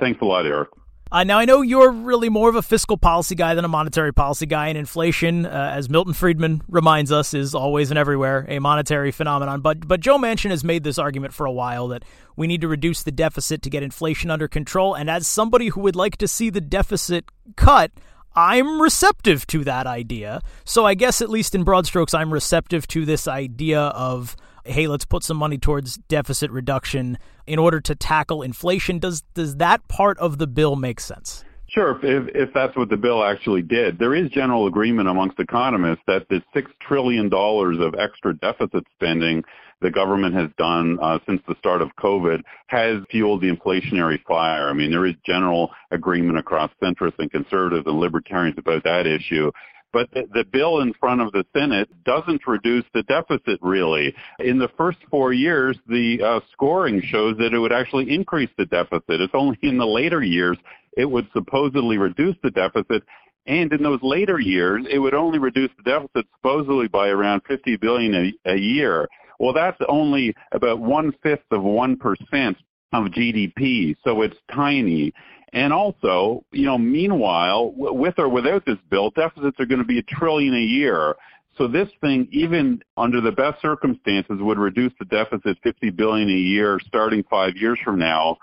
Thanks 0.00 0.22
a 0.22 0.24
lot, 0.24 0.46
Eric. 0.46 0.70
Uh, 1.14 1.22
now, 1.22 1.38
I 1.38 1.44
know 1.44 1.60
you're 1.60 1.92
really 1.92 2.28
more 2.28 2.48
of 2.48 2.56
a 2.56 2.62
fiscal 2.62 2.96
policy 2.96 3.36
guy 3.36 3.54
than 3.54 3.64
a 3.64 3.68
monetary 3.68 4.12
policy 4.12 4.46
guy, 4.46 4.66
and 4.66 4.76
inflation, 4.76 5.46
uh, 5.46 5.70
as 5.72 5.88
Milton 5.88 6.12
Friedman 6.12 6.62
reminds 6.66 7.12
us, 7.12 7.34
is 7.34 7.54
always 7.54 7.92
and 7.92 7.98
everywhere 7.98 8.44
a 8.48 8.58
monetary 8.58 9.12
phenomenon. 9.12 9.60
But, 9.60 9.86
but 9.86 10.00
Joe 10.00 10.18
Manchin 10.18 10.50
has 10.50 10.64
made 10.64 10.82
this 10.82 10.98
argument 10.98 11.32
for 11.32 11.46
a 11.46 11.52
while 11.52 11.86
that 11.86 12.04
we 12.34 12.48
need 12.48 12.62
to 12.62 12.66
reduce 12.66 13.04
the 13.04 13.12
deficit 13.12 13.62
to 13.62 13.70
get 13.70 13.84
inflation 13.84 14.28
under 14.28 14.48
control. 14.48 14.94
And 14.94 15.08
as 15.08 15.28
somebody 15.28 15.68
who 15.68 15.82
would 15.82 15.94
like 15.94 16.16
to 16.16 16.26
see 16.26 16.50
the 16.50 16.60
deficit 16.60 17.26
cut, 17.54 17.92
I'm 18.34 18.82
receptive 18.82 19.46
to 19.46 19.62
that 19.62 19.86
idea. 19.86 20.42
So 20.64 20.84
I 20.84 20.94
guess, 20.94 21.22
at 21.22 21.30
least 21.30 21.54
in 21.54 21.62
broad 21.62 21.86
strokes, 21.86 22.12
I'm 22.12 22.32
receptive 22.32 22.88
to 22.88 23.04
this 23.04 23.28
idea 23.28 23.80
of 23.80 24.34
hey, 24.64 24.86
let's 24.86 25.04
put 25.04 25.22
some 25.22 25.36
money 25.36 25.58
towards 25.58 25.96
deficit 26.08 26.50
reduction 26.50 27.18
in 27.46 27.58
order 27.58 27.80
to 27.80 27.94
tackle 27.94 28.42
inflation. 28.42 28.98
Does 28.98 29.22
does 29.34 29.56
that 29.56 29.86
part 29.88 30.18
of 30.18 30.38
the 30.38 30.46
bill 30.46 30.76
make 30.76 31.00
sense? 31.00 31.44
Sure, 31.74 31.98
if, 32.04 32.28
if 32.36 32.54
that's 32.54 32.76
what 32.76 32.88
the 32.88 32.96
bill 32.96 33.24
actually 33.24 33.62
did. 33.62 33.98
There 33.98 34.14
is 34.14 34.30
general 34.30 34.68
agreement 34.68 35.08
amongst 35.08 35.40
economists 35.40 36.02
that 36.06 36.28
the 36.28 36.40
$6 36.54 36.66
trillion 36.86 37.28
of 37.32 37.94
extra 37.98 38.32
deficit 38.36 38.84
spending 38.94 39.42
the 39.80 39.90
government 39.90 40.36
has 40.36 40.50
done 40.56 40.98
uh, 41.02 41.18
since 41.26 41.42
the 41.48 41.56
start 41.58 41.82
of 41.82 41.88
COVID 41.98 42.42
has 42.68 43.02
fueled 43.10 43.42
the 43.42 43.50
inflationary 43.50 44.22
fire. 44.22 44.68
I 44.68 44.72
mean, 44.72 44.92
there 44.92 45.04
is 45.04 45.14
general 45.26 45.70
agreement 45.90 46.38
across 46.38 46.70
centrists 46.82 47.18
and 47.18 47.30
conservatives 47.30 47.86
and 47.86 47.98
libertarians 47.98 48.56
about 48.56 48.84
that 48.84 49.06
issue. 49.06 49.50
But 49.94 50.10
the, 50.10 50.24
the, 50.34 50.44
bill 50.44 50.80
in 50.80 50.92
front 50.94 51.20
of 51.20 51.30
the 51.30 51.44
Senate 51.56 51.88
doesn't 52.04 52.48
reduce 52.48 52.84
the 52.92 53.04
deficit 53.04 53.60
really. 53.62 54.12
In 54.40 54.58
the 54.58 54.68
first 54.76 54.98
four 55.08 55.32
years, 55.32 55.78
the 55.86 56.20
uh, 56.20 56.40
scoring 56.52 57.00
shows 57.00 57.36
that 57.38 57.54
it 57.54 57.58
would 57.60 57.72
actually 57.72 58.12
increase 58.12 58.50
the 58.58 58.66
deficit. 58.66 59.20
It's 59.20 59.32
only 59.34 59.56
in 59.62 59.78
the 59.78 59.86
later 59.86 60.20
years 60.20 60.58
it 60.96 61.08
would 61.08 61.28
supposedly 61.32 61.96
reduce 61.96 62.34
the 62.42 62.50
deficit. 62.50 63.04
And 63.46 63.72
in 63.72 63.84
those 63.84 64.00
later 64.02 64.40
years, 64.40 64.84
it 64.90 64.98
would 64.98 65.14
only 65.14 65.38
reduce 65.38 65.70
the 65.76 65.88
deficit 65.88 66.26
supposedly 66.38 66.88
by 66.88 67.08
around 67.08 67.42
50 67.46 67.76
billion 67.76 68.14
a, 68.14 68.52
a 68.52 68.56
year. 68.56 69.06
Well, 69.38 69.52
that's 69.52 69.78
only 69.88 70.34
about 70.50 70.80
one 70.80 71.12
fifth 71.22 71.46
of 71.52 71.62
one 71.62 71.96
percent 71.96 72.56
of 72.92 73.06
GDP, 73.12 73.94
so 74.04 74.22
it's 74.22 74.36
tiny. 74.52 75.12
And 75.54 75.72
also, 75.72 76.44
you 76.50 76.66
know, 76.66 76.76
meanwhile, 76.76 77.72
with 77.76 78.14
or 78.18 78.28
without 78.28 78.66
this 78.66 78.78
bill, 78.90 79.10
deficits 79.10 79.58
are 79.60 79.66
going 79.66 79.78
to 79.78 79.86
be 79.86 80.00
a 80.00 80.02
trillion 80.02 80.54
a 80.54 80.60
year. 80.60 81.14
So 81.56 81.68
this 81.68 81.88
thing, 82.00 82.28
even 82.32 82.82
under 82.96 83.20
the 83.20 83.30
best 83.30 83.62
circumstances, 83.62 84.38
would 84.40 84.58
reduce 84.58 84.92
the 84.98 85.04
deficit 85.04 85.56
50 85.62 85.90
billion 85.90 86.28
a 86.28 86.32
year 86.32 86.80
starting 86.86 87.22
five 87.30 87.56
years 87.56 87.78
from 87.84 88.00
now 88.00 88.36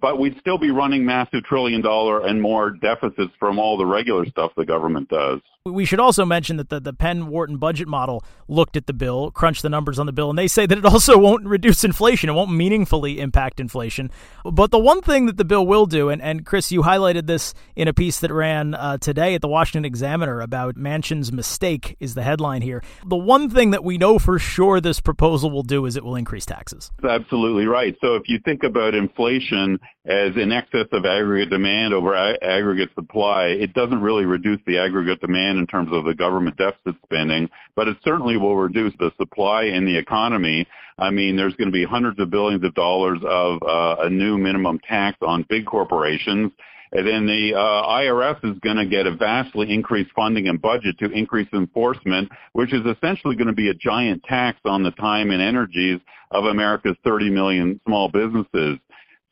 but 0.00 0.18
we'd 0.18 0.38
still 0.40 0.58
be 0.58 0.70
running 0.70 1.04
massive 1.04 1.42
trillion 1.44 1.80
dollar 1.80 2.26
and 2.26 2.40
more 2.40 2.70
deficits 2.70 3.32
from 3.38 3.58
all 3.58 3.76
the 3.76 3.86
regular 3.86 4.26
stuff 4.26 4.52
the 4.56 4.64
government 4.64 5.08
does. 5.08 5.40
We 5.72 5.84
should 5.84 6.00
also 6.00 6.24
mention 6.24 6.56
that 6.56 6.68
the, 6.68 6.80
the 6.80 6.92
Penn 6.92 7.28
Wharton 7.28 7.56
budget 7.58 7.88
model 7.88 8.24
looked 8.48 8.76
at 8.76 8.86
the 8.86 8.92
bill, 8.92 9.30
crunched 9.30 9.62
the 9.62 9.68
numbers 9.68 9.98
on 9.98 10.06
the 10.06 10.12
bill, 10.12 10.30
and 10.30 10.38
they 10.38 10.48
say 10.48 10.66
that 10.66 10.78
it 10.78 10.84
also 10.84 11.18
won't 11.28 11.46
reduce 11.46 11.84
inflation. 11.84 12.30
It 12.30 12.34
won't 12.34 12.50
meaningfully 12.50 13.20
impact 13.20 13.60
inflation. 13.60 14.10
But 14.44 14.70
the 14.70 14.78
one 14.78 15.02
thing 15.02 15.26
that 15.26 15.36
the 15.36 15.44
bill 15.44 15.66
will 15.66 15.86
do, 15.86 16.08
and, 16.08 16.20
and 16.22 16.44
Chris, 16.44 16.72
you 16.72 16.82
highlighted 16.82 17.26
this 17.26 17.54
in 17.76 17.88
a 17.88 17.92
piece 17.92 18.20
that 18.20 18.32
ran 18.32 18.74
uh, 18.74 18.98
today 18.98 19.34
at 19.34 19.42
the 19.42 19.48
Washington 19.48 19.84
Examiner 19.84 20.40
about 20.40 20.76
Manchin's 20.76 21.32
mistake, 21.32 21.96
is 22.00 22.14
the 22.14 22.22
headline 22.22 22.62
here. 22.62 22.82
The 23.06 23.16
one 23.16 23.50
thing 23.50 23.70
that 23.70 23.84
we 23.84 23.98
know 23.98 24.18
for 24.18 24.38
sure 24.38 24.80
this 24.80 25.00
proposal 25.00 25.50
will 25.50 25.62
do 25.62 25.86
is 25.86 25.96
it 25.96 26.04
will 26.04 26.16
increase 26.16 26.46
taxes. 26.46 26.90
That's 27.00 27.22
absolutely 27.22 27.66
right. 27.66 27.94
So 28.00 28.14
if 28.14 28.22
you 28.26 28.38
think 28.44 28.62
about 28.62 28.94
inflation 28.94 29.78
as 30.08 30.34
in 30.36 30.52
excess 30.52 30.86
of 30.92 31.04
aggregate 31.04 31.50
demand 31.50 31.92
over 31.92 32.16
aggregate 32.16 32.88
supply, 32.94 33.48
it 33.48 33.74
doesn't 33.74 34.00
really 34.00 34.24
reduce 34.24 34.58
the 34.66 34.78
aggregate 34.78 35.20
demand 35.20 35.57
in 35.58 35.66
terms 35.66 35.90
of 35.92 36.04
the 36.04 36.14
government 36.14 36.56
deficit 36.56 36.94
spending, 37.04 37.48
but 37.76 37.88
it 37.88 37.96
certainly 38.04 38.36
will 38.36 38.56
reduce 38.56 38.94
the 38.98 39.10
supply 39.16 39.64
in 39.64 39.84
the 39.84 39.96
economy. 39.96 40.66
I 40.98 41.10
mean, 41.10 41.36
there's 41.36 41.54
going 41.54 41.68
to 41.68 41.72
be 41.72 41.84
hundreds 41.84 42.18
of 42.18 42.30
billions 42.30 42.64
of 42.64 42.74
dollars 42.74 43.18
of 43.24 43.62
uh, 43.62 43.96
a 44.02 44.10
new 44.10 44.38
minimum 44.38 44.80
tax 44.88 45.18
on 45.22 45.44
big 45.48 45.66
corporations. 45.66 46.52
And 46.90 47.06
then 47.06 47.26
the 47.26 47.54
uh, 47.54 47.86
IRS 47.86 48.42
is 48.44 48.58
going 48.60 48.76
to 48.76 48.86
get 48.86 49.06
a 49.06 49.14
vastly 49.14 49.70
increased 49.72 50.10
funding 50.16 50.48
and 50.48 50.60
budget 50.60 50.98
to 51.00 51.10
increase 51.10 51.48
enforcement, 51.52 52.30
which 52.52 52.72
is 52.72 52.80
essentially 52.86 53.36
going 53.36 53.48
to 53.48 53.52
be 53.52 53.68
a 53.68 53.74
giant 53.74 54.24
tax 54.24 54.58
on 54.64 54.82
the 54.82 54.90
time 54.92 55.30
and 55.30 55.42
energies 55.42 56.00
of 56.30 56.44
America's 56.44 56.96
30 57.04 57.30
million 57.30 57.80
small 57.86 58.08
businesses. 58.08 58.78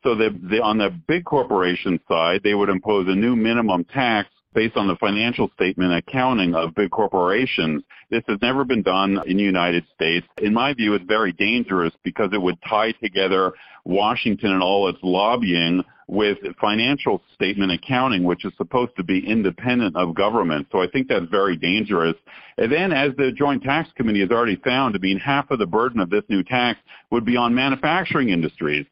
So 0.03 0.15
the, 0.15 0.39
the, 0.51 0.63
on 0.63 0.79
the 0.79 0.91
big 1.09 1.25
corporation 1.25 1.99
side, 2.09 2.43
they 2.45 2.55
would 2.55 2.69
impose 2.69 3.09
a 3.09 3.15
new 3.15 3.35
minimum 3.35 3.85
tax 3.85 4.29
based 4.57 4.77
on 4.79 4.89
the 4.89 4.97
financial 4.97 5.51
statement 5.55 5.93
accounting 5.93 6.55
of 6.55 6.75
big 6.75 6.91
corporations. 6.91 7.83
This 8.11 8.23
has 8.27 8.39
never 8.41 8.65
been 8.65 8.83
done 8.83 9.21
in 9.27 9.37
the 9.37 9.43
United 9.43 9.85
States. 9.95 10.27
In 10.39 10.55
my 10.55 10.73
view, 10.73 10.95
it's 10.95 11.05
very 11.05 11.33
dangerous 11.33 11.93
because 12.03 12.31
it 12.33 12.41
would 12.41 12.57
tie 12.67 12.93
together 12.93 13.53
Washington 13.85 14.53
and 14.53 14.63
all 14.63 14.89
its 14.89 14.99
lobbying 15.03 15.85
with 16.09 16.39
financial 16.59 17.21
statement 17.35 17.71
accounting, 17.71 18.25
which 18.25 18.47
is 18.47 18.53
supposed 18.57 18.97
to 18.97 19.05
be 19.05 19.19
independent 19.29 19.95
of 19.95 20.15
government. 20.15 20.67
So 20.73 20.81
I 20.81 20.87
think 20.91 21.09
that's 21.09 21.27
very 21.31 21.59
dangerous. 21.59 22.15
And 22.57 22.73
then 22.73 22.93
as 22.93 23.11
the 23.19 23.33
Joint 23.33 23.63
Tax 23.63 23.91
Committee 23.95 24.21
has 24.21 24.31
already 24.31 24.57
found, 24.57 24.97
I 24.97 24.99
mean, 25.01 25.19
half 25.19 25.51
of 25.51 25.59
the 25.59 25.67
burden 25.67 26.01
of 26.01 26.09
this 26.09 26.25
new 26.31 26.43
tax 26.43 26.81
would 27.11 27.27
be 27.27 27.37
on 27.37 27.55
manufacturing 27.55 28.31
industries. 28.31 28.87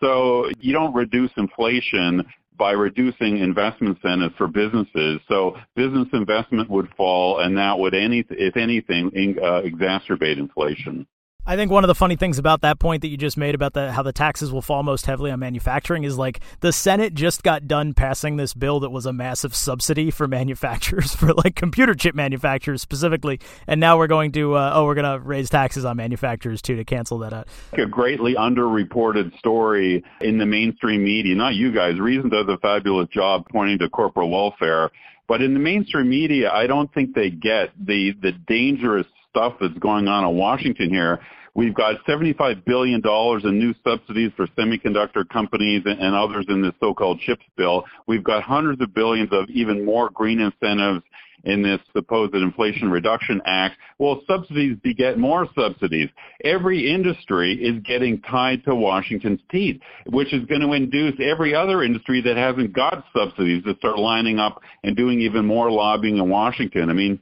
So 0.00 0.48
you 0.60 0.72
don't 0.72 0.94
reduce 0.94 1.32
inflation 1.36 2.24
by 2.58 2.72
reducing 2.72 3.38
investment 3.38 3.96
incentives 3.96 4.34
for 4.36 4.48
businesses. 4.48 5.20
So 5.28 5.56
business 5.76 6.08
investment 6.12 6.68
would 6.68 6.88
fall, 6.96 7.40
and 7.40 7.56
that 7.56 7.78
would, 7.78 7.94
any, 7.94 8.24
if 8.30 8.56
anything, 8.56 9.36
uh, 9.42 9.62
exacerbate 9.62 10.38
inflation. 10.38 11.06
I 11.48 11.56
think 11.56 11.72
one 11.72 11.82
of 11.82 11.88
the 11.88 11.94
funny 11.94 12.14
things 12.14 12.36
about 12.36 12.60
that 12.60 12.78
point 12.78 13.00
that 13.00 13.08
you 13.08 13.16
just 13.16 13.38
made 13.38 13.54
about 13.54 13.72
the 13.72 13.90
how 13.90 14.02
the 14.02 14.12
taxes 14.12 14.52
will 14.52 14.60
fall 14.60 14.82
most 14.82 15.06
heavily 15.06 15.30
on 15.30 15.40
manufacturing 15.40 16.04
is 16.04 16.18
like 16.18 16.40
the 16.60 16.74
Senate 16.74 17.14
just 17.14 17.42
got 17.42 17.66
done 17.66 17.94
passing 17.94 18.36
this 18.36 18.52
bill 18.52 18.80
that 18.80 18.90
was 18.90 19.06
a 19.06 19.14
massive 19.14 19.54
subsidy 19.54 20.10
for 20.10 20.28
manufacturers 20.28 21.14
for 21.14 21.32
like 21.32 21.54
computer 21.54 21.94
chip 21.94 22.14
manufacturers 22.14 22.82
specifically, 22.82 23.40
and 23.66 23.80
now 23.80 23.96
we're 23.96 24.08
going 24.08 24.30
to 24.32 24.56
uh, 24.56 24.72
oh 24.74 24.84
we're 24.84 24.94
going 24.94 25.10
to 25.10 25.26
raise 25.26 25.48
taxes 25.48 25.86
on 25.86 25.96
manufacturers 25.96 26.60
too 26.60 26.76
to 26.76 26.84
cancel 26.84 27.16
that 27.20 27.32
out. 27.32 27.48
A 27.72 27.86
greatly 27.86 28.34
underreported 28.34 29.38
story 29.38 30.04
in 30.20 30.36
the 30.36 30.44
mainstream 30.44 31.02
media. 31.02 31.34
Not 31.34 31.54
you 31.54 31.72
guys. 31.72 31.98
Reason 31.98 32.28
does 32.28 32.46
a 32.46 32.58
fabulous 32.58 33.08
job 33.08 33.46
pointing 33.50 33.78
to 33.78 33.88
corporate 33.88 34.28
welfare. 34.28 34.90
But 35.26 35.40
in 35.40 35.54
the 35.54 35.60
mainstream 35.60 36.10
media, 36.10 36.50
I 36.50 36.66
don't 36.66 36.92
think 36.92 37.14
they 37.14 37.30
get 37.30 37.70
the 37.82 38.12
the 38.20 38.32
dangerous 38.32 39.06
stuff 39.30 39.54
that's 39.58 39.78
going 39.78 40.08
on 40.08 40.24
in 40.24 40.36
Washington 40.36 40.90
here. 40.90 41.20
We've 41.54 41.74
got 41.74 41.96
$75 42.06 42.64
billion 42.64 43.02
in 43.04 43.58
new 43.58 43.74
subsidies 43.84 44.32
for 44.36 44.46
semiconductor 44.48 45.28
companies 45.28 45.82
and 45.84 46.14
others 46.14 46.46
in 46.48 46.62
this 46.62 46.72
so-called 46.80 47.20
CHIPS 47.20 47.44
bill. 47.56 47.84
We've 48.06 48.24
got 48.24 48.42
hundreds 48.42 48.80
of 48.80 48.94
billions 48.94 49.30
of 49.32 49.48
even 49.50 49.84
more 49.84 50.10
green 50.10 50.40
incentives 50.40 51.02
in 51.44 51.62
this 51.62 51.78
supposed 51.92 52.34
Inflation 52.34 52.90
Reduction 52.90 53.40
Act. 53.44 53.76
Well, 53.98 54.22
subsidies 54.26 54.76
beget 54.82 55.18
more 55.18 55.46
subsidies. 55.54 56.08
Every 56.44 56.92
industry 56.92 57.54
is 57.54 57.82
getting 57.84 58.20
tied 58.22 58.64
to 58.64 58.74
Washington's 58.74 59.40
teeth, 59.50 59.80
which 60.06 60.32
is 60.32 60.44
going 60.46 60.60
to 60.60 60.72
induce 60.72 61.14
every 61.20 61.54
other 61.54 61.82
industry 61.82 62.20
that 62.22 62.36
hasn't 62.36 62.72
got 62.72 63.04
subsidies 63.16 63.64
to 63.64 63.76
start 63.76 63.98
lining 63.98 64.38
up 64.38 64.60
and 64.82 64.96
doing 64.96 65.20
even 65.20 65.46
more 65.46 65.70
lobbying 65.70 66.18
in 66.18 66.28
Washington. 66.28 66.90
I 66.90 66.92
mean, 66.92 67.20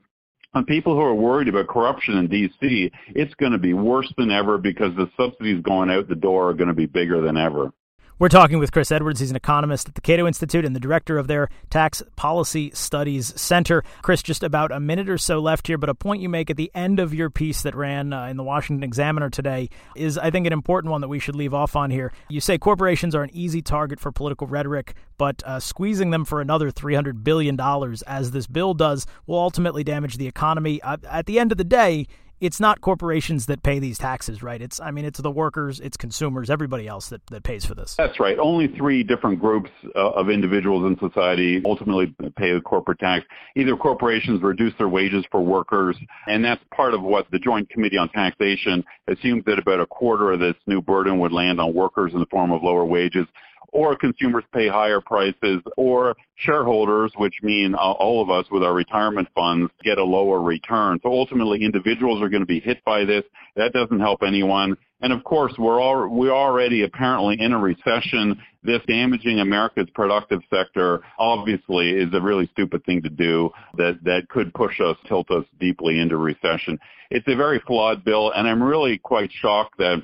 on 0.56 0.64
people 0.64 0.94
who 0.94 1.02
are 1.02 1.14
worried 1.14 1.48
about 1.48 1.68
corruption 1.68 2.16
in 2.16 2.28
D.C., 2.28 2.90
it's 3.08 3.34
going 3.34 3.52
to 3.52 3.58
be 3.58 3.74
worse 3.74 4.10
than 4.16 4.30
ever 4.30 4.56
because 4.56 4.96
the 4.96 5.10
subsidies 5.14 5.62
going 5.62 5.90
out 5.90 6.08
the 6.08 6.14
door 6.14 6.48
are 6.48 6.54
going 6.54 6.68
to 6.68 6.74
be 6.74 6.86
bigger 6.86 7.20
than 7.20 7.36
ever. 7.36 7.70
We're 8.18 8.30
talking 8.30 8.58
with 8.58 8.72
Chris 8.72 8.90
Edwards. 8.90 9.20
He's 9.20 9.28
an 9.28 9.36
economist 9.36 9.90
at 9.90 9.94
the 9.94 10.00
Cato 10.00 10.26
Institute 10.26 10.64
and 10.64 10.74
the 10.74 10.80
director 10.80 11.18
of 11.18 11.26
their 11.26 11.50
Tax 11.68 12.02
Policy 12.16 12.70
Studies 12.72 13.38
Center. 13.38 13.84
Chris, 14.00 14.22
just 14.22 14.42
about 14.42 14.72
a 14.72 14.80
minute 14.80 15.10
or 15.10 15.18
so 15.18 15.38
left 15.38 15.66
here, 15.66 15.76
but 15.76 15.90
a 15.90 15.94
point 15.94 16.22
you 16.22 16.30
make 16.30 16.48
at 16.48 16.56
the 16.56 16.70
end 16.74 16.98
of 16.98 17.12
your 17.12 17.28
piece 17.28 17.60
that 17.60 17.74
ran 17.74 18.14
uh, 18.14 18.24
in 18.28 18.38
the 18.38 18.42
Washington 18.42 18.82
Examiner 18.82 19.28
today 19.28 19.68
is, 19.96 20.16
I 20.16 20.30
think, 20.30 20.46
an 20.46 20.54
important 20.54 20.92
one 20.92 21.02
that 21.02 21.08
we 21.08 21.18
should 21.18 21.36
leave 21.36 21.52
off 21.52 21.76
on 21.76 21.90
here. 21.90 22.10
You 22.30 22.40
say 22.40 22.56
corporations 22.56 23.14
are 23.14 23.22
an 23.22 23.28
easy 23.34 23.60
target 23.60 24.00
for 24.00 24.10
political 24.10 24.46
rhetoric, 24.46 24.94
but 25.18 25.42
uh, 25.44 25.60
squeezing 25.60 26.08
them 26.08 26.24
for 26.24 26.40
another 26.40 26.70
$300 26.70 27.22
billion, 27.22 27.60
as 28.06 28.30
this 28.30 28.46
bill 28.46 28.72
does, 28.72 29.06
will 29.26 29.38
ultimately 29.38 29.84
damage 29.84 30.16
the 30.16 30.26
economy. 30.26 30.80
Uh, 30.80 30.96
at 31.10 31.26
the 31.26 31.38
end 31.38 31.52
of 31.52 31.58
the 31.58 31.64
day, 31.64 32.06
it's 32.40 32.60
not 32.60 32.80
corporations 32.80 33.46
that 33.46 33.62
pay 33.62 33.78
these 33.78 33.98
taxes, 33.98 34.42
right? 34.42 34.60
It's 34.60 34.80
I 34.80 34.90
mean 34.90 35.04
it's 35.04 35.20
the 35.20 35.30
workers, 35.30 35.80
it's 35.80 35.96
consumers, 35.96 36.50
everybody 36.50 36.86
else 36.86 37.08
that, 37.08 37.26
that 37.28 37.42
pays 37.42 37.64
for 37.64 37.74
this. 37.74 37.94
That's 37.96 38.20
right. 38.20 38.38
Only 38.38 38.68
three 38.68 39.02
different 39.02 39.40
groups 39.40 39.70
uh, 39.94 40.10
of 40.10 40.28
individuals 40.28 40.84
in 40.84 40.98
society 41.08 41.62
ultimately 41.64 42.14
pay 42.36 42.52
the 42.52 42.60
corporate 42.60 42.98
tax. 42.98 43.24
Either 43.56 43.76
corporations 43.76 44.42
reduce 44.42 44.74
their 44.78 44.88
wages 44.88 45.24
for 45.30 45.40
workers, 45.40 45.96
and 46.26 46.44
that's 46.44 46.62
part 46.74 46.94
of 46.94 47.02
what 47.02 47.26
the 47.30 47.38
Joint 47.38 47.68
Committee 47.70 47.96
on 47.98 48.08
Taxation 48.10 48.84
assumes 49.08 49.44
that 49.46 49.58
about 49.58 49.80
a 49.80 49.86
quarter 49.86 50.32
of 50.32 50.40
this 50.40 50.54
new 50.66 50.82
burden 50.82 51.18
would 51.18 51.32
land 51.32 51.60
on 51.60 51.74
workers 51.74 52.12
in 52.12 52.20
the 52.20 52.26
form 52.26 52.52
of 52.52 52.62
lower 52.62 52.84
wages 52.84 53.26
or 53.72 53.96
consumers 53.96 54.44
pay 54.52 54.68
higher 54.68 55.00
prices, 55.00 55.60
or 55.76 56.14
shareholders, 56.36 57.12
which 57.16 57.34
mean 57.42 57.74
all 57.74 58.22
of 58.22 58.30
us 58.30 58.46
with 58.50 58.62
our 58.62 58.74
retirement 58.74 59.28
funds, 59.34 59.70
get 59.82 59.98
a 59.98 60.04
lower 60.04 60.40
return. 60.40 60.98
So 61.02 61.10
ultimately, 61.10 61.64
individuals 61.64 62.22
are 62.22 62.28
going 62.28 62.42
to 62.42 62.46
be 62.46 62.60
hit 62.60 62.84
by 62.84 63.04
this. 63.04 63.24
That 63.56 63.72
doesn't 63.72 64.00
help 64.00 64.22
anyone. 64.22 64.76
And 65.00 65.12
of 65.12 65.24
course, 65.24 65.52
we're 65.58 65.80
all, 65.80 66.08
we're 66.08 66.34
already 66.34 66.84
apparently 66.84 67.36
in 67.38 67.52
a 67.52 67.58
recession. 67.58 68.40
This 68.62 68.80
damaging 68.88 69.40
America's 69.40 69.88
productive 69.94 70.40
sector 70.50 71.02
obviously 71.18 71.90
is 71.90 72.08
a 72.14 72.20
really 72.20 72.48
stupid 72.52 72.84
thing 72.84 73.02
to 73.02 73.10
do 73.10 73.50
that, 73.76 73.98
that 74.04 74.28
could 74.28 74.54
push 74.54 74.80
us, 74.80 74.96
tilt 75.06 75.30
us 75.30 75.44
deeply 75.60 76.00
into 76.00 76.16
recession. 76.16 76.78
It's 77.10 77.28
a 77.28 77.36
very 77.36 77.60
flawed 77.66 78.04
bill, 78.04 78.32
and 78.32 78.48
I'm 78.48 78.62
really 78.62 78.98
quite 78.98 79.30
shocked 79.40 79.78
that 79.78 80.02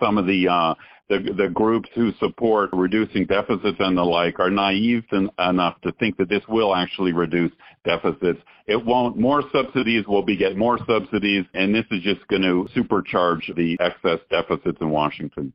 some 0.00 0.18
of 0.18 0.26
the 0.26 0.48
uh, 0.48 0.74
the, 1.08 1.34
the 1.36 1.48
groups 1.48 1.88
who 1.94 2.12
support 2.20 2.70
reducing 2.72 3.24
deficits 3.24 3.76
and 3.78 3.96
the 3.96 4.02
like 4.02 4.38
are 4.38 4.50
naive 4.50 5.04
enough 5.38 5.80
to 5.82 5.92
think 5.92 6.16
that 6.18 6.28
this 6.28 6.42
will 6.48 6.74
actually 6.74 7.12
reduce 7.12 7.52
deficits. 7.84 8.40
It 8.66 8.84
won't. 8.84 9.16
More 9.16 9.42
subsidies 9.52 10.06
will 10.06 10.22
beget 10.22 10.56
more 10.56 10.78
subsidies, 10.86 11.44
and 11.54 11.74
this 11.74 11.86
is 11.90 12.02
just 12.02 12.26
going 12.28 12.42
to 12.42 12.68
supercharge 12.76 13.54
the 13.56 13.78
excess 13.80 14.18
deficits 14.30 14.78
in 14.80 14.90
Washington. 14.90 15.52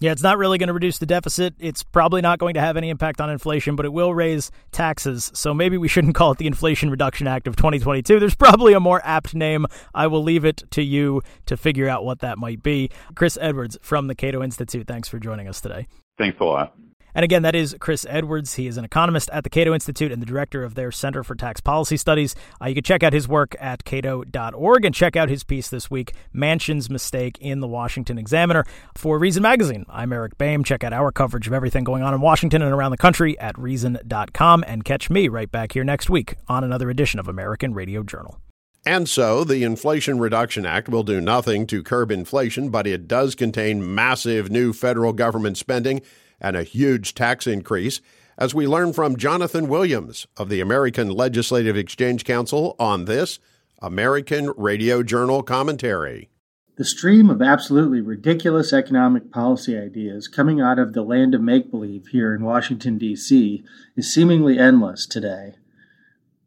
Yeah, 0.00 0.12
it's 0.12 0.22
not 0.22 0.38
really 0.38 0.56
going 0.56 0.68
to 0.68 0.72
reduce 0.72 0.96
the 0.96 1.04
deficit. 1.04 1.54
It's 1.58 1.82
probably 1.82 2.22
not 2.22 2.38
going 2.38 2.54
to 2.54 2.60
have 2.60 2.78
any 2.78 2.88
impact 2.88 3.20
on 3.20 3.28
inflation, 3.28 3.76
but 3.76 3.84
it 3.84 3.92
will 3.92 4.14
raise 4.14 4.50
taxes. 4.72 5.30
So 5.34 5.52
maybe 5.52 5.76
we 5.76 5.88
shouldn't 5.88 6.14
call 6.16 6.32
it 6.32 6.38
the 6.38 6.46
Inflation 6.46 6.90
Reduction 6.90 7.26
Act 7.26 7.46
of 7.46 7.54
2022. 7.56 8.18
There's 8.18 8.34
probably 8.34 8.72
a 8.72 8.80
more 8.80 9.02
apt 9.04 9.34
name. 9.34 9.66
I 9.94 10.06
will 10.06 10.22
leave 10.22 10.46
it 10.46 10.64
to 10.70 10.82
you 10.82 11.22
to 11.46 11.56
figure 11.56 11.86
out 11.86 12.04
what 12.04 12.20
that 12.20 12.38
might 12.38 12.62
be. 12.62 12.90
Chris 13.14 13.36
Edwards 13.40 13.76
from 13.82 14.06
the 14.06 14.14
Cato 14.14 14.42
Institute, 14.42 14.86
thanks 14.86 15.08
for 15.08 15.18
joining 15.18 15.48
us 15.48 15.60
today. 15.60 15.86
Thanks 16.16 16.40
a 16.40 16.44
lot. 16.44 16.74
And 17.14 17.24
again, 17.24 17.42
that 17.42 17.54
is 17.54 17.76
Chris 17.80 18.06
Edwards. 18.08 18.54
He 18.54 18.66
is 18.66 18.76
an 18.76 18.84
economist 18.84 19.30
at 19.30 19.44
the 19.44 19.50
Cato 19.50 19.74
Institute 19.74 20.12
and 20.12 20.20
the 20.20 20.26
director 20.26 20.62
of 20.62 20.74
their 20.74 20.92
Center 20.92 21.22
for 21.22 21.34
Tax 21.34 21.60
Policy 21.60 21.96
Studies. 21.96 22.34
Uh, 22.60 22.66
you 22.66 22.74
can 22.74 22.84
check 22.84 23.02
out 23.02 23.12
his 23.12 23.28
work 23.28 23.56
at 23.60 23.84
cato.org 23.84 24.84
and 24.84 24.94
check 24.94 25.16
out 25.16 25.28
his 25.28 25.44
piece 25.44 25.68
this 25.68 25.90
week, 25.90 26.12
Manchin's 26.34 26.88
Mistake 26.90 27.38
in 27.40 27.60
the 27.60 27.68
Washington 27.68 28.18
Examiner. 28.18 28.64
For 28.96 29.18
Reason 29.18 29.42
Magazine, 29.42 29.86
I'm 29.88 30.12
Eric 30.12 30.38
Boehm. 30.38 30.64
Check 30.64 30.84
out 30.84 30.92
our 30.92 31.12
coverage 31.12 31.46
of 31.46 31.52
everything 31.52 31.84
going 31.84 32.02
on 32.02 32.14
in 32.14 32.20
Washington 32.20 32.62
and 32.62 32.72
around 32.72 32.90
the 32.90 32.96
country 32.96 33.38
at 33.38 33.58
Reason.com 33.58 34.64
and 34.66 34.84
catch 34.84 35.10
me 35.10 35.28
right 35.28 35.50
back 35.50 35.72
here 35.72 35.84
next 35.84 36.10
week 36.10 36.36
on 36.48 36.64
another 36.64 36.90
edition 36.90 37.20
of 37.20 37.28
American 37.28 37.74
Radio 37.74 38.02
Journal. 38.02 38.40
And 38.86 39.06
so, 39.08 39.44
the 39.44 39.62
Inflation 39.62 40.18
Reduction 40.18 40.64
Act 40.64 40.88
will 40.88 41.02
do 41.02 41.20
nothing 41.20 41.66
to 41.66 41.82
curb 41.82 42.10
inflation, 42.10 42.70
but 42.70 42.86
it 42.86 43.06
does 43.06 43.34
contain 43.34 43.94
massive 43.94 44.50
new 44.50 44.72
federal 44.72 45.12
government 45.12 45.58
spending 45.58 46.00
and 46.40 46.56
a 46.56 46.62
huge 46.62 47.14
tax 47.14 47.46
increase, 47.46 48.00
as 48.38 48.54
we 48.54 48.66
learn 48.66 48.92
from 48.92 49.16
Jonathan 49.16 49.68
Williams 49.68 50.26
of 50.36 50.48
the 50.48 50.60
American 50.60 51.10
Legislative 51.10 51.76
Exchange 51.76 52.24
Council 52.24 52.74
on 52.78 53.04
this 53.04 53.38
American 53.82 54.52
Radio 54.56 55.02
Journal 55.02 55.42
commentary. 55.42 56.30
The 56.76 56.84
stream 56.84 57.28
of 57.28 57.42
absolutely 57.42 58.00
ridiculous 58.00 58.72
economic 58.72 59.30
policy 59.30 59.76
ideas 59.76 60.28
coming 60.28 60.62
out 60.62 60.78
of 60.78 60.94
the 60.94 61.02
land 61.02 61.34
of 61.34 61.42
make 61.42 61.70
believe 61.70 62.06
here 62.06 62.34
in 62.34 62.42
Washington, 62.42 62.96
D.C., 62.96 63.62
is 63.96 64.14
seemingly 64.14 64.58
endless 64.58 65.06
today. 65.06 65.56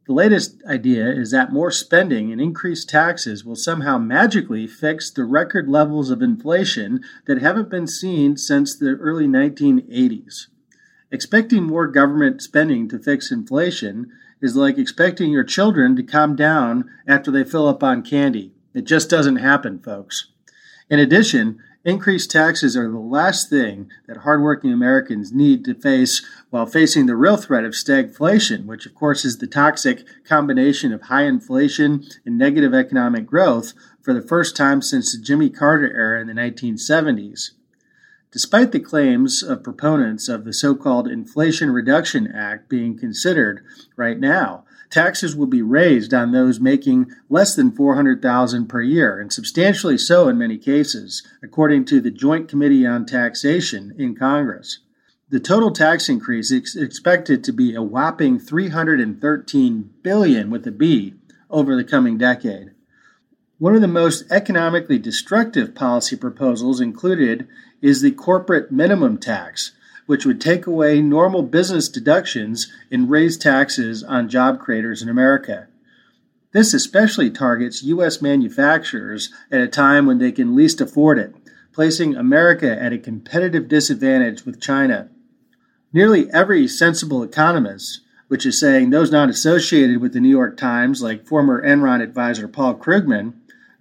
The 0.05 0.13
latest 0.13 0.61
idea 0.65 1.09
is 1.09 1.31
that 1.31 1.53
more 1.53 1.71
spending 1.71 2.31
and 2.33 2.41
increased 2.41 2.89
taxes 2.89 3.45
will 3.45 3.55
somehow 3.55 3.97
magically 3.97 4.67
fix 4.67 5.09
the 5.09 5.23
record 5.23 5.69
levels 5.69 6.09
of 6.09 6.21
inflation 6.21 7.01
that 7.25 7.41
haven't 7.41 7.69
been 7.69 7.87
seen 7.87 8.35
since 8.35 8.75
the 8.75 8.95
early 8.95 9.27
1980s. 9.27 10.47
Expecting 11.09 11.63
more 11.63 11.87
government 11.87 12.41
spending 12.41 12.89
to 12.89 12.99
fix 12.99 13.31
inflation 13.31 14.11
is 14.41 14.57
like 14.57 14.77
expecting 14.77 15.31
your 15.31 15.45
children 15.45 15.95
to 15.95 16.03
calm 16.03 16.35
down 16.35 16.89
after 17.07 17.31
they 17.31 17.45
fill 17.45 17.67
up 17.67 17.81
on 17.81 18.01
candy. 18.01 18.51
It 18.73 18.83
just 18.83 19.09
doesn't 19.09 19.37
happen, 19.37 19.79
folks. 19.79 20.31
In 20.89 20.99
addition, 20.99 21.59
Increased 21.85 22.31
taxes 22.31 22.77
are 22.77 22.89
the 22.89 22.97
last 22.97 23.49
thing 23.49 23.89
that 24.07 24.17
hardworking 24.17 24.71
Americans 24.71 25.33
need 25.33 25.65
to 25.65 25.73
face 25.73 26.25
while 26.49 26.65
facing 26.65 27.07
the 27.07 27.15
real 27.17 27.35
threat 27.35 27.65
of 27.65 27.73
stagflation, 27.73 28.65
which, 28.65 28.85
of 28.85 28.95
course, 28.95 29.25
is 29.25 29.39
the 29.39 29.47
toxic 29.47 30.05
combination 30.23 30.93
of 30.93 31.03
high 31.03 31.23
inflation 31.23 32.05
and 32.25 32.37
negative 32.37 32.73
economic 32.73 33.25
growth 33.25 33.73
for 34.01 34.13
the 34.13 34.21
first 34.21 34.55
time 34.55 34.81
since 34.81 35.11
the 35.11 35.21
Jimmy 35.21 35.49
Carter 35.49 35.93
era 35.93 36.21
in 36.21 36.27
the 36.27 36.33
1970s. 36.33 37.51
Despite 38.31 38.71
the 38.71 38.79
claims 38.79 39.43
of 39.43 39.61
proponents 39.61 40.29
of 40.29 40.45
the 40.45 40.53
so 40.53 40.75
called 40.75 41.09
Inflation 41.09 41.69
Reduction 41.69 42.31
Act 42.31 42.69
being 42.69 42.97
considered 42.97 43.61
right 43.97 44.19
now, 44.19 44.63
taxes 44.93 45.35
will 45.35 45.47
be 45.47 45.61
raised 45.61 46.13
on 46.13 46.31
those 46.31 46.59
making 46.59 47.11
less 47.27 47.55
than 47.55 47.71
400,000 47.71 48.67
per 48.67 48.81
year 48.81 49.19
and 49.19 49.33
substantially 49.33 49.97
so 49.97 50.29
in 50.29 50.37
many 50.37 50.57
cases 50.57 51.27
according 51.41 51.83
to 51.85 51.99
the 51.99 52.11
Joint 52.11 52.47
Committee 52.47 52.85
on 52.85 53.05
Taxation 53.05 53.95
in 53.97 54.15
Congress. 54.15 54.79
The 55.29 55.39
total 55.39 55.71
tax 55.71 56.09
increase 56.09 56.51
is 56.51 56.75
expected 56.75 57.43
to 57.43 57.51
be 57.51 57.73
a 57.73 57.81
whopping 57.81 58.37
313 58.37 59.89
billion 60.03 60.51
with 60.51 60.67
a 60.67 60.71
B 60.71 61.15
over 61.49 61.75
the 61.75 61.83
coming 61.83 62.19
decade. 62.19 62.69
One 63.57 63.73
of 63.73 63.81
the 63.81 63.87
most 63.87 64.31
economically 64.31 64.99
destructive 64.99 65.73
policy 65.73 66.15
proposals 66.15 66.79
included 66.79 67.47
is 67.81 68.01
the 68.01 68.11
corporate 68.11 68.71
minimum 68.71 69.17
tax, 69.17 69.71
which 70.05 70.25
would 70.25 70.41
take 70.41 70.67
away 70.67 71.01
normal 71.01 71.43
business 71.43 71.87
deductions 71.87 72.71
and 72.91 73.09
raise 73.09 73.37
taxes 73.37 74.03
on 74.03 74.29
job 74.29 74.59
creators 74.59 75.01
in 75.01 75.09
America. 75.09 75.67
This 76.51 76.73
especially 76.73 77.31
targets 77.31 77.83
U.S. 77.83 78.21
manufacturers 78.21 79.31
at 79.51 79.61
a 79.61 79.67
time 79.67 80.05
when 80.05 80.19
they 80.19 80.31
can 80.31 80.55
least 80.55 80.81
afford 80.81 81.17
it, 81.17 81.33
placing 81.71 82.15
America 82.15 82.79
at 82.79 82.93
a 82.93 82.99
competitive 82.99 83.67
disadvantage 83.67 84.45
with 84.45 84.61
China. 84.61 85.09
Nearly 85.91 86.31
every 86.31 86.67
sensible 86.67 87.23
economist, 87.23 88.01
which 88.27 88.45
is 88.45 88.59
saying 88.59 88.89
those 88.89 89.11
not 89.11 89.29
associated 89.29 89.99
with 89.99 90.13
the 90.13 90.19
New 90.19 90.29
York 90.29 90.57
Times, 90.57 91.01
like 91.01 91.25
former 91.25 91.63
Enron 91.63 92.01
advisor 92.01 92.47
Paul 92.47 92.75
Krugman, 92.75 93.33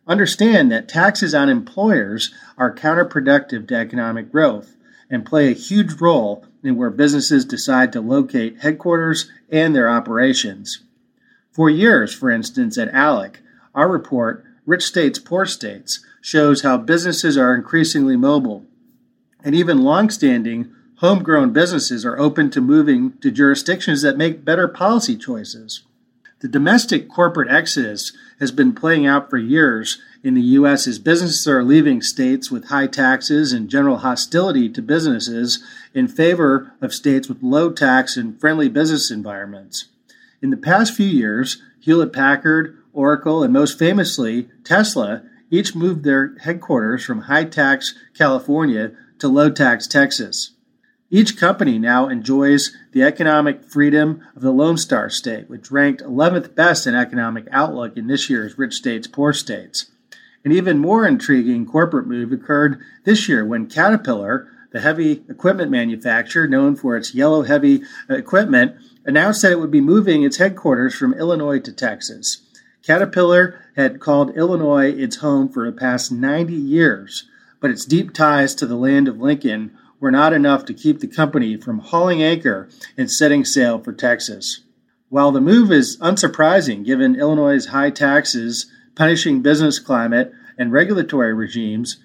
understand 0.07 0.73
that 0.73 0.89
taxes 0.89 1.35
on 1.35 1.49
employers 1.49 2.33
are 2.57 2.75
counterproductive 2.75 3.69
to 3.69 3.75
economic 3.75 4.33
growth 4.33 4.77
and 5.13 5.27
play 5.27 5.49
a 5.49 5.55
huge 5.55 6.01
role 6.01 6.45
in 6.65 6.75
where 6.75 6.91
businesses 6.91 7.45
decide 7.45 7.93
to 7.93 8.01
locate 8.01 8.63
headquarters 8.63 9.31
and 9.51 9.77
their 9.77 9.89
operations. 9.89 10.83
For 11.53 11.69
years, 11.69 12.15
for 12.15 12.31
instance, 12.31 12.79
at 12.79 12.93
ALEC, 12.93 13.37
our 13.75 13.89
report, 13.89 14.45
Rich 14.65 14.85
States, 14.85 15.19
Poor 15.19 15.45
States, 15.45 16.05
shows 16.23 16.63
how 16.63 16.79
businesses 16.79 17.37
are 17.37 17.55
increasingly 17.55 18.17
mobile. 18.17 18.65
And 19.45 19.55
even 19.55 19.83
longstanding 19.83 20.73
homegrown 20.97 21.53
businesses 21.53 22.07
are 22.07 22.19
open 22.19 22.49
to 22.51 22.61
moving 22.61 23.19
to 23.19 23.31
jurisdictions 23.31 24.01
that 24.03 24.17
make 24.17 24.47
better 24.47 24.67
policy 24.67 25.17
choices. 25.17 25.83
The 26.41 26.49
domestic 26.49 27.09
corporate 27.09 27.51
exodus 27.51 28.17
has 28.41 28.51
been 28.51 28.73
playing 28.73 29.07
out 29.07 29.29
for 29.29 29.37
years 29.37 30.01
in 30.23 30.35
the 30.35 30.41
U.S. 30.41 30.87
as 30.87 30.99
businesses 30.99 31.47
are 31.49 31.65
leaving 31.65 32.01
states 32.01 32.51
with 32.51 32.67
high 32.67 32.87
taxes 32.87 33.53
and 33.53 33.69
general 33.69 33.99
hostility 33.99 34.69
to 34.69 34.81
businesses 34.81 35.63
in 35.95 36.07
favor 36.07 36.73
of 36.81 36.95
states 36.95 37.29
with 37.29 37.43
low 37.43 37.71
tax 37.71 38.17
and 38.17 38.41
friendly 38.41 38.69
business 38.69 39.11
environments. 39.11 39.87
In 40.41 40.51
the 40.51 40.57
past 40.57 40.95
few 40.95 41.07
years, 41.07 41.63
Hewlett 41.81 42.13
Packard, 42.13 42.79
Oracle, 42.93 43.43
and 43.43 43.53
most 43.53 43.79
famously, 43.79 44.49
Tesla 44.65 45.23
each 45.51 45.75
moved 45.75 46.05
their 46.05 46.35
headquarters 46.39 47.05
from 47.05 47.23
high 47.23 47.45
tax 47.45 47.95
California 48.15 48.93
to 49.19 49.29
low 49.29 49.51
tax 49.51 49.87
Texas. 49.87 50.53
Each 51.11 51.37
company 51.37 51.79
now 51.79 52.09
enjoys 52.09 52.75
the 52.93 53.03
economic 53.03 53.65
freedom 53.65 54.23
of 54.35 54.41
the 54.41 54.51
Lone 54.51 54.79
Star 54.79 55.11
State, 55.11 55.51
which 55.51 55.71
ranked 55.71 56.03
11th 56.03 56.55
best 56.55 56.87
in 56.87 56.95
economic 56.95 57.47
outlook 57.53 57.97
in 57.99 58.07
this 58.07 58.31
year's 58.31 58.57
Rich 58.57 58.75
States, 58.75 59.07
Poor 59.07 59.35
States. 59.35 59.91
An 60.45 60.53
even 60.53 60.79
more 60.79 61.07
intriguing 61.07 61.67
corporate 61.67 62.07
move 62.07 62.33
occurred 62.33 62.81
this 63.05 63.29
year 63.29 63.45
when 63.45 63.69
Caterpillar, 63.69 64.49
the 64.73 64.81
heavy 64.81 65.23
equipment 65.29 65.71
manufacturer 65.71 66.49
known 66.49 66.75
for 66.75 66.97
its 66.97 67.15
yellow 67.15 67.43
heavy 67.43 67.83
equipment, 68.09 68.75
announced 69.05 69.43
that 69.43 69.53
it 69.53 69.61
would 69.61 69.71
be 69.71 69.81
moving 69.81 70.23
its 70.23 70.39
headquarters 70.39 70.95
from 70.95 71.15
Illinois 71.15 71.61
to 71.61 71.73
Texas. 71.73 72.43
Caterpillar 72.83 73.61
had 73.77 74.01
called 74.01 74.37
Illinois 74.37 74.91
its 74.91 75.17
home 75.17 75.49
for 75.49 75.65
the 75.65 75.77
past 75.77 76.11
90 76.11 76.53
years, 76.53 77.29
but 77.61 77.71
its 77.71 77.85
deep 77.85 78.13
ties 78.13 78.55
to 78.57 78.67
the 78.67 78.77
land 78.77 79.07
of 79.07 79.21
Lincoln 79.21 79.71
were 80.01 80.11
not 80.11 80.33
enough 80.33 80.65
to 80.65 80.75
keep 80.75 80.99
the 80.99 81.07
company 81.07 81.57
from 81.57 81.79
hauling 81.79 82.21
anchor 82.21 82.69
and 82.97 83.09
setting 83.09 83.45
sail 83.45 83.79
for 83.79 83.93
Texas. 83.93 84.63
While 85.09 85.31
the 85.31 85.41
move 85.41 85.71
is 85.71 85.97
unsurprising 85.99 86.85
given 86.85 87.15
Illinois' 87.15 87.67
high 87.67 87.91
taxes, 87.91 88.67
punishing 88.95 89.43
business 89.43 89.79
climate, 89.79 90.33
and 90.59 90.73
regulatory 90.73 91.33
regimes, 91.33 91.99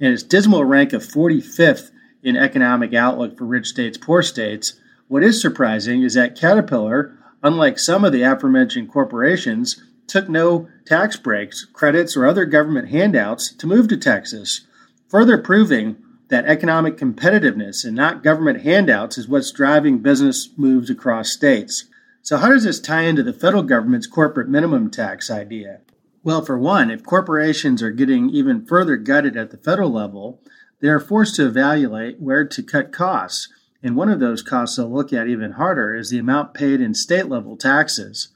and 0.00 0.12
its 0.12 0.22
dismal 0.22 0.64
rank 0.64 0.92
of 0.92 1.02
45th 1.02 1.90
in 2.22 2.36
economic 2.36 2.94
outlook 2.94 3.36
for 3.36 3.44
rich 3.44 3.66
states, 3.68 3.98
poor 3.98 4.22
states, 4.22 4.80
what 5.08 5.22
is 5.22 5.40
surprising 5.40 6.02
is 6.02 6.14
that 6.14 6.38
Caterpillar, 6.38 7.16
unlike 7.42 7.78
some 7.78 8.04
of 8.04 8.12
the 8.12 8.22
aforementioned 8.22 8.90
corporations, 8.90 9.82
took 10.06 10.28
no 10.28 10.68
tax 10.84 11.16
breaks, 11.16 11.64
credits, 11.64 12.16
or 12.16 12.26
other 12.26 12.44
government 12.44 12.88
handouts 12.88 13.52
to 13.52 13.66
move 13.66 13.88
to 13.88 13.96
Texas, 13.96 14.62
further 15.08 15.38
proving 15.38 15.96
that 16.28 16.46
economic 16.46 16.96
competitiveness 16.96 17.84
and 17.84 17.94
not 17.94 18.22
government 18.22 18.62
handouts 18.62 19.18
is 19.18 19.28
what's 19.28 19.50
driving 19.52 19.98
business 19.98 20.48
moves 20.56 20.88
across 20.88 21.30
states. 21.30 21.84
So, 22.22 22.38
how 22.38 22.48
does 22.48 22.64
this 22.64 22.80
tie 22.80 23.02
into 23.02 23.22
the 23.22 23.32
federal 23.32 23.62
government's 23.62 24.06
corporate 24.06 24.48
minimum 24.48 24.90
tax 24.90 25.30
idea? 25.30 25.80
Well, 26.24 26.44
for 26.44 26.58
one, 26.58 26.90
if 26.90 27.04
corporations 27.04 27.82
are 27.82 27.90
getting 27.90 28.30
even 28.30 28.64
further 28.64 28.96
gutted 28.96 29.36
at 29.36 29.50
the 29.50 29.56
federal 29.56 29.90
level, 29.90 30.40
they 30.80 30.88
are 30.88 31.00
forced 31.00 31.36
to 31.36 31.46
evaluate 31.46 32.20
where 32.20 32.44
to 32.46 32.62
cut 32.62 32.92
costs 32.92 33.48
and 33.82 33.96
one 33.96 34.08
of 34.08 34.20
those 34.20 34.42
costs 34.42 34.76
they'll 34.76 34.92
look 34.92 35.12
at 35.12 35.26
even 35.26 35.52
harder 35.52 35.94
is 35.94 36.10
the 36.10 36.18
amount 36.18 36.54
paid 36.54 36.80
in 36.80 36.94
state 36.94 37.26
level 37.28 37.56
taxes. 37.56 38.28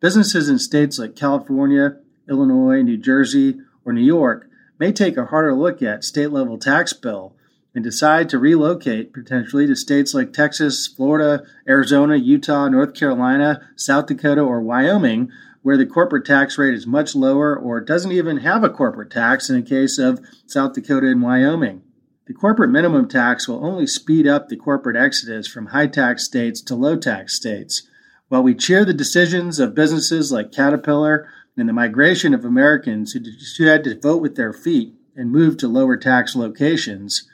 Businesses 0.00 0.48
in 0.48 0.58
states 0.58 0.98
like 0.98 1.16
California, 1.16 1.96
Illinois, 2.28 2.82
New 2.82 2.98
Jersey, 2.98 3.60
or 3.84 3.92
New 3.92 4.04
York 4.04 4.48
may 4.78 4.92
take 4.92 5.16
a 5.16 5.26
harder 5.26 5.54
look 5.54 5.80
at 5.82 6.04
state 6.04 6.30
level 6.30 6.58
tax 6.58 6.92
bill 6.92 7.34
and 7.74 7.82
decide 7.82 8.28
to 8.28 8.38
relocate 8.38 9.14
potentially 9.14 9.66
to 9.66 9.74
states 9.74 10.12
like 10.12 10.32
Texas, 10.32 10.86
Florida, 10.86 11.42
Arizona, 11.66 12.16
Utah, 12.16 12.68
North 12.68 12.92
Carolina, 12.92 13.66
South 13.76 14.06
Dakota, 14.06 14.42
or 14.42 14.60
Wyoming, 14.60 15.30
where 15.62 15.76
the 15.76 15.86
corporate 15.86 16.24
tax 16.24 16.58
rate 16.58 16.74
is 16.74 16.86
much 16.86 17.14
lower 17.14 17.56
or 17.56 17.80
doesn't 17.80 18.12
even 18.12 18.38
have 18.38 18.64
a 18.64 18.70
corporate 18.70 19.10
tax 19.10 19.48
in 19.48 19.56
the 19.56 19.68
case 19.68 19.98
of 19.98 20.20
South 20.46 20.74
Dakota 20.74 21.08
and 21.08 21.22
Wyoming. 21.22 21.82
The 22.26 22.34
corporate 22.34 22.70
minimum 22.70 23.08
tax 23.08 23.48
will 23.48 23.64
only 23.64 23.86
speed 23.86 24.26
up 24.26 24.48
the 24.48 24.56
corporate 24.56 24.96
exodus 24.96 25.46
from 25.46 25.66
high 25.66 25.88
tax 25.88 26.24
states 26.24 26.60
to 26.62 26.74
low 26.74 26.96
tax 26.96 27.34
states. 27.34 27.88
While 28.28 28.42
we 28.42 28.54
cheer 28.54 28.84
the 28.84 28.94
decisions 28.94 29.58
of 29.58 29.74
businesses 29.74 30.32
like 30.32 30.52
Caterpillar 30.52 31.28
and 31.56 31.68
the 31.68 31.72
migration 31.72 32.32
of 32.32 32.44
Americans 32.44 33.12
who 33.12 33.66
had 33.66 33.84
to 33.84 33.98
vote 33.98 34.22
with 34.22 34.36
their 34.36 34.52
feet 34.52 34.94
and 35.14 35.30
move 35.30 35.56
to 35.58 35.68
lower 35.68 35.96
tax 35.96 36.34
locations, 36.34 37.28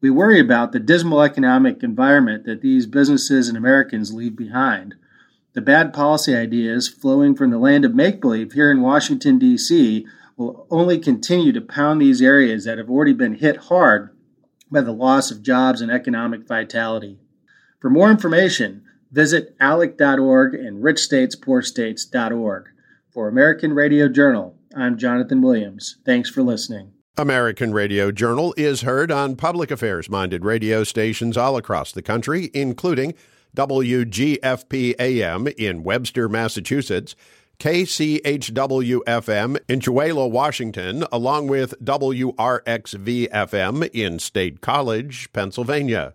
we 0.00 0.10
worry 0.10 0.40
about 0.40 0.72
the 0.72 0.80
dismal 0.80 1.22
economic 1.22 1.82
environment 1.82 2.44
that 2.44 2.60
these 2.60 2.86
businesses 2.86 3.48
and 3.48 3.56
Americans 3.56 4.12
leave 4.12 4.36
behind. 4.36 4.96
The 5.54 5.60
bad 5.60 5.92
policy 5.92 6.34
ideas 6.34 6.88
flowing 6.88 7.34
from 7.34 7.50
the 7.50 7.58
land 7.58 7.84
of 7.84 7.94
make 7.94 8.20
believe 8.20 8.52
here 8.52 8.70
in 8.70 8.80
Washington, 8.80 9.38
D.C., 9.38 10.06
will 10.36 10.66
only 10.70 10.98
continue 10.98 11.52
to 11.52 11.60
pound 11.60 12.00
these 12.00 12.22
areas 12.22 12.64
that 12.64 12.78
have 12.78 12.88
already 12.88 13.12
been 13.12 13.34
hit 13.34 13.56
hard 13.56 14.10
by 14.70 14.80
the 14.80 14.92
loss 14.92 15.30
of 15.30 15.42
jobs 15.42 15.82
and 15.82 15.90
economic 15.90 16.48
vitality. 16.48 17.18
For 17.80 17.90
more 17.90 18.10
information, 18.10 18.82
visit 19.10 19.54
alec.org 19.60 20.54
and 20.54 20.82
richstatespoorstates.org. 20.82 22.68
For 23.10 23.28
American 23.28 23.74
Radio 23.74 24.08
Journal, 24.08 24.56
I'm 24.74 24.96
Jonathan 24.96 25.42
Williams. 25.42 25.98
Thanks 26.06 26.30
for 26.30 26.42
listening. 26.42 26.92
American 27.18 27.74
Radio 27.74 28.10
Journal 28.10 28.54
is 28.56 28.80
heard 28.80 29.10
on 29.10 29.36
public 29.36 29.70
affairs 29.70 30.08
minded 30.08 30.46
radio 30.46 30.82
stations 30.82 31.36
all 31.36 31.58
across 31.58 31.92
the 31.92 32.00
country, 32.00 32.50
including 32.54 33.12
WGFP 33.56 34.94
in 35.58 35.82
Webster, 35.82 36.28
Massachusetts 36.28 37.14
KCHW 37.62 39.04
FM 39.06 39.56
in 39.68 39.78
Tooele, 39.78 40.28
Washington, 40.28 41.04
along 41.12 41.46
with 41.46 41.78
WRXV 41.84 43.30
FM 43.30 43.88
in 43.92 44.18
State 44.18 44.60
College, 44.60 45.32
Pennsylvania. 45.32 46.14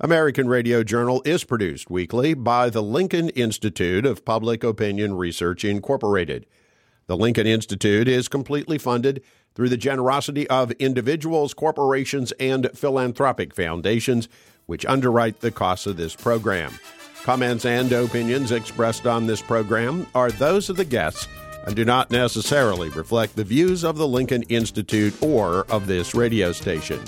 American 0.00 0.48
Radio 0.48 0.82
Journal 0.82 1.22
is 1.24 1.44
produced 1.44 1.90
weekly 1.90 2.34
by 2.34 2.70
the 2.70 2.82
Lincoln 2.82 3.28
Institute 3.30 4.04
of 4.04 4.24
Public 4.24 4.64
Opinion 4.64 5.14
Research, 5.14 5.64
Incorporated. 5.64 6.44
The 7.06 7.16
Lincoln 7.16 7.46
Institute 7.46 8.08
is 8.08 8.26
completely 8.26 8.78
funded 8.78 9.22
through 9.54 9.68
the 9.68 9.76
generosity 9.76 10.48
of 10.48 10.72
individuals, 10.72 11.54
corporations, 11.54 12.32
and 12.40 12.68
philanthropic 12.74 13.54
foundations, 13.54 14.28
which 14.66 14.86
underwrite 14.86 15.40
the 15.40 15.50
costs 15.50 15.86
of 15.86 15.96
this 15.96 16.16
program. 16.16 16.72
Comments 17.22 17.64
and 17.64 17.90
opinions 17.92 18.52
expressed 18.52 19.06
on 19.06 19.26
this 19.26 19.40
program 19.40 20.06
are 20.14 20.30
those 20.30 20.68
of 20.68 20.76
the 20.76 20.84
guests 20.84 21.26
and 21.66 21.74
do 21.74 21.84
not 21.84 22.10
necessarily 22.10 22.90
reflect 22.90 23.34
the 23.36 23.44
views 23.44 23.84
of 23.84 23.96
the 23.96 24.06
Lincoln 24.06 24.42
Institute 24.44 25.14
or 25.22 25.64
of 25.70 25.86
this 25.86 26.14
radio 26.14 26.52
station. 26.52 27.00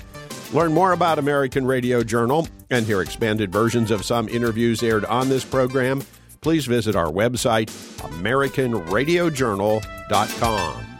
Learn 0.52 0.72
more 0.72 0.92
about 0.92 1.18
American 1.18 1.66
Radio 1.66 2.02
Journal 2.02 2.48
and 2.70 2.86
hear 2.86 3.02
expanded 3.02 3.52
versions 3.52 3.90
of 3.90 4.02
some 4.04 4.28
interviews 4.28 4.82
aired 4.82 5.04
on 5.04 5.28
this 5.28 5.44
program. 5.44 6.02
Please 6.40 6.64
visit 6.66 6.96
our 6.96 7.12
website, 7.12 7.68
AmericanRadioJournal.com. 7.98 10.95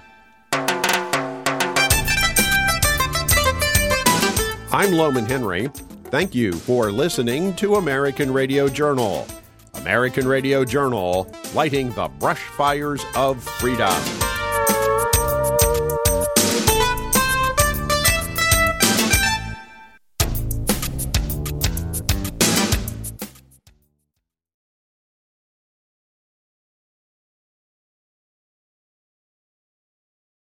I'm 4.76 4.92
Lowman 4.92 5.24
Henry. 5.24 5.68
Thank 6.10 6.34
you 6.34 6.52
for 6.52 6.92
listening 6.92 7.54
to 7.54 7.76
American 7.76 8.30
Radio 8.30 8.68
Journal. 8.68 9.26
American 9.72 10.28
Radio 10.28 10.66
Journal, 10.66 11.34
lighting 11.54 11.94
the 11.94 12.08
brush 12.18 12.42
fires 12.42 13.02
of 13.14 13.42
freedom. 13.42 14.35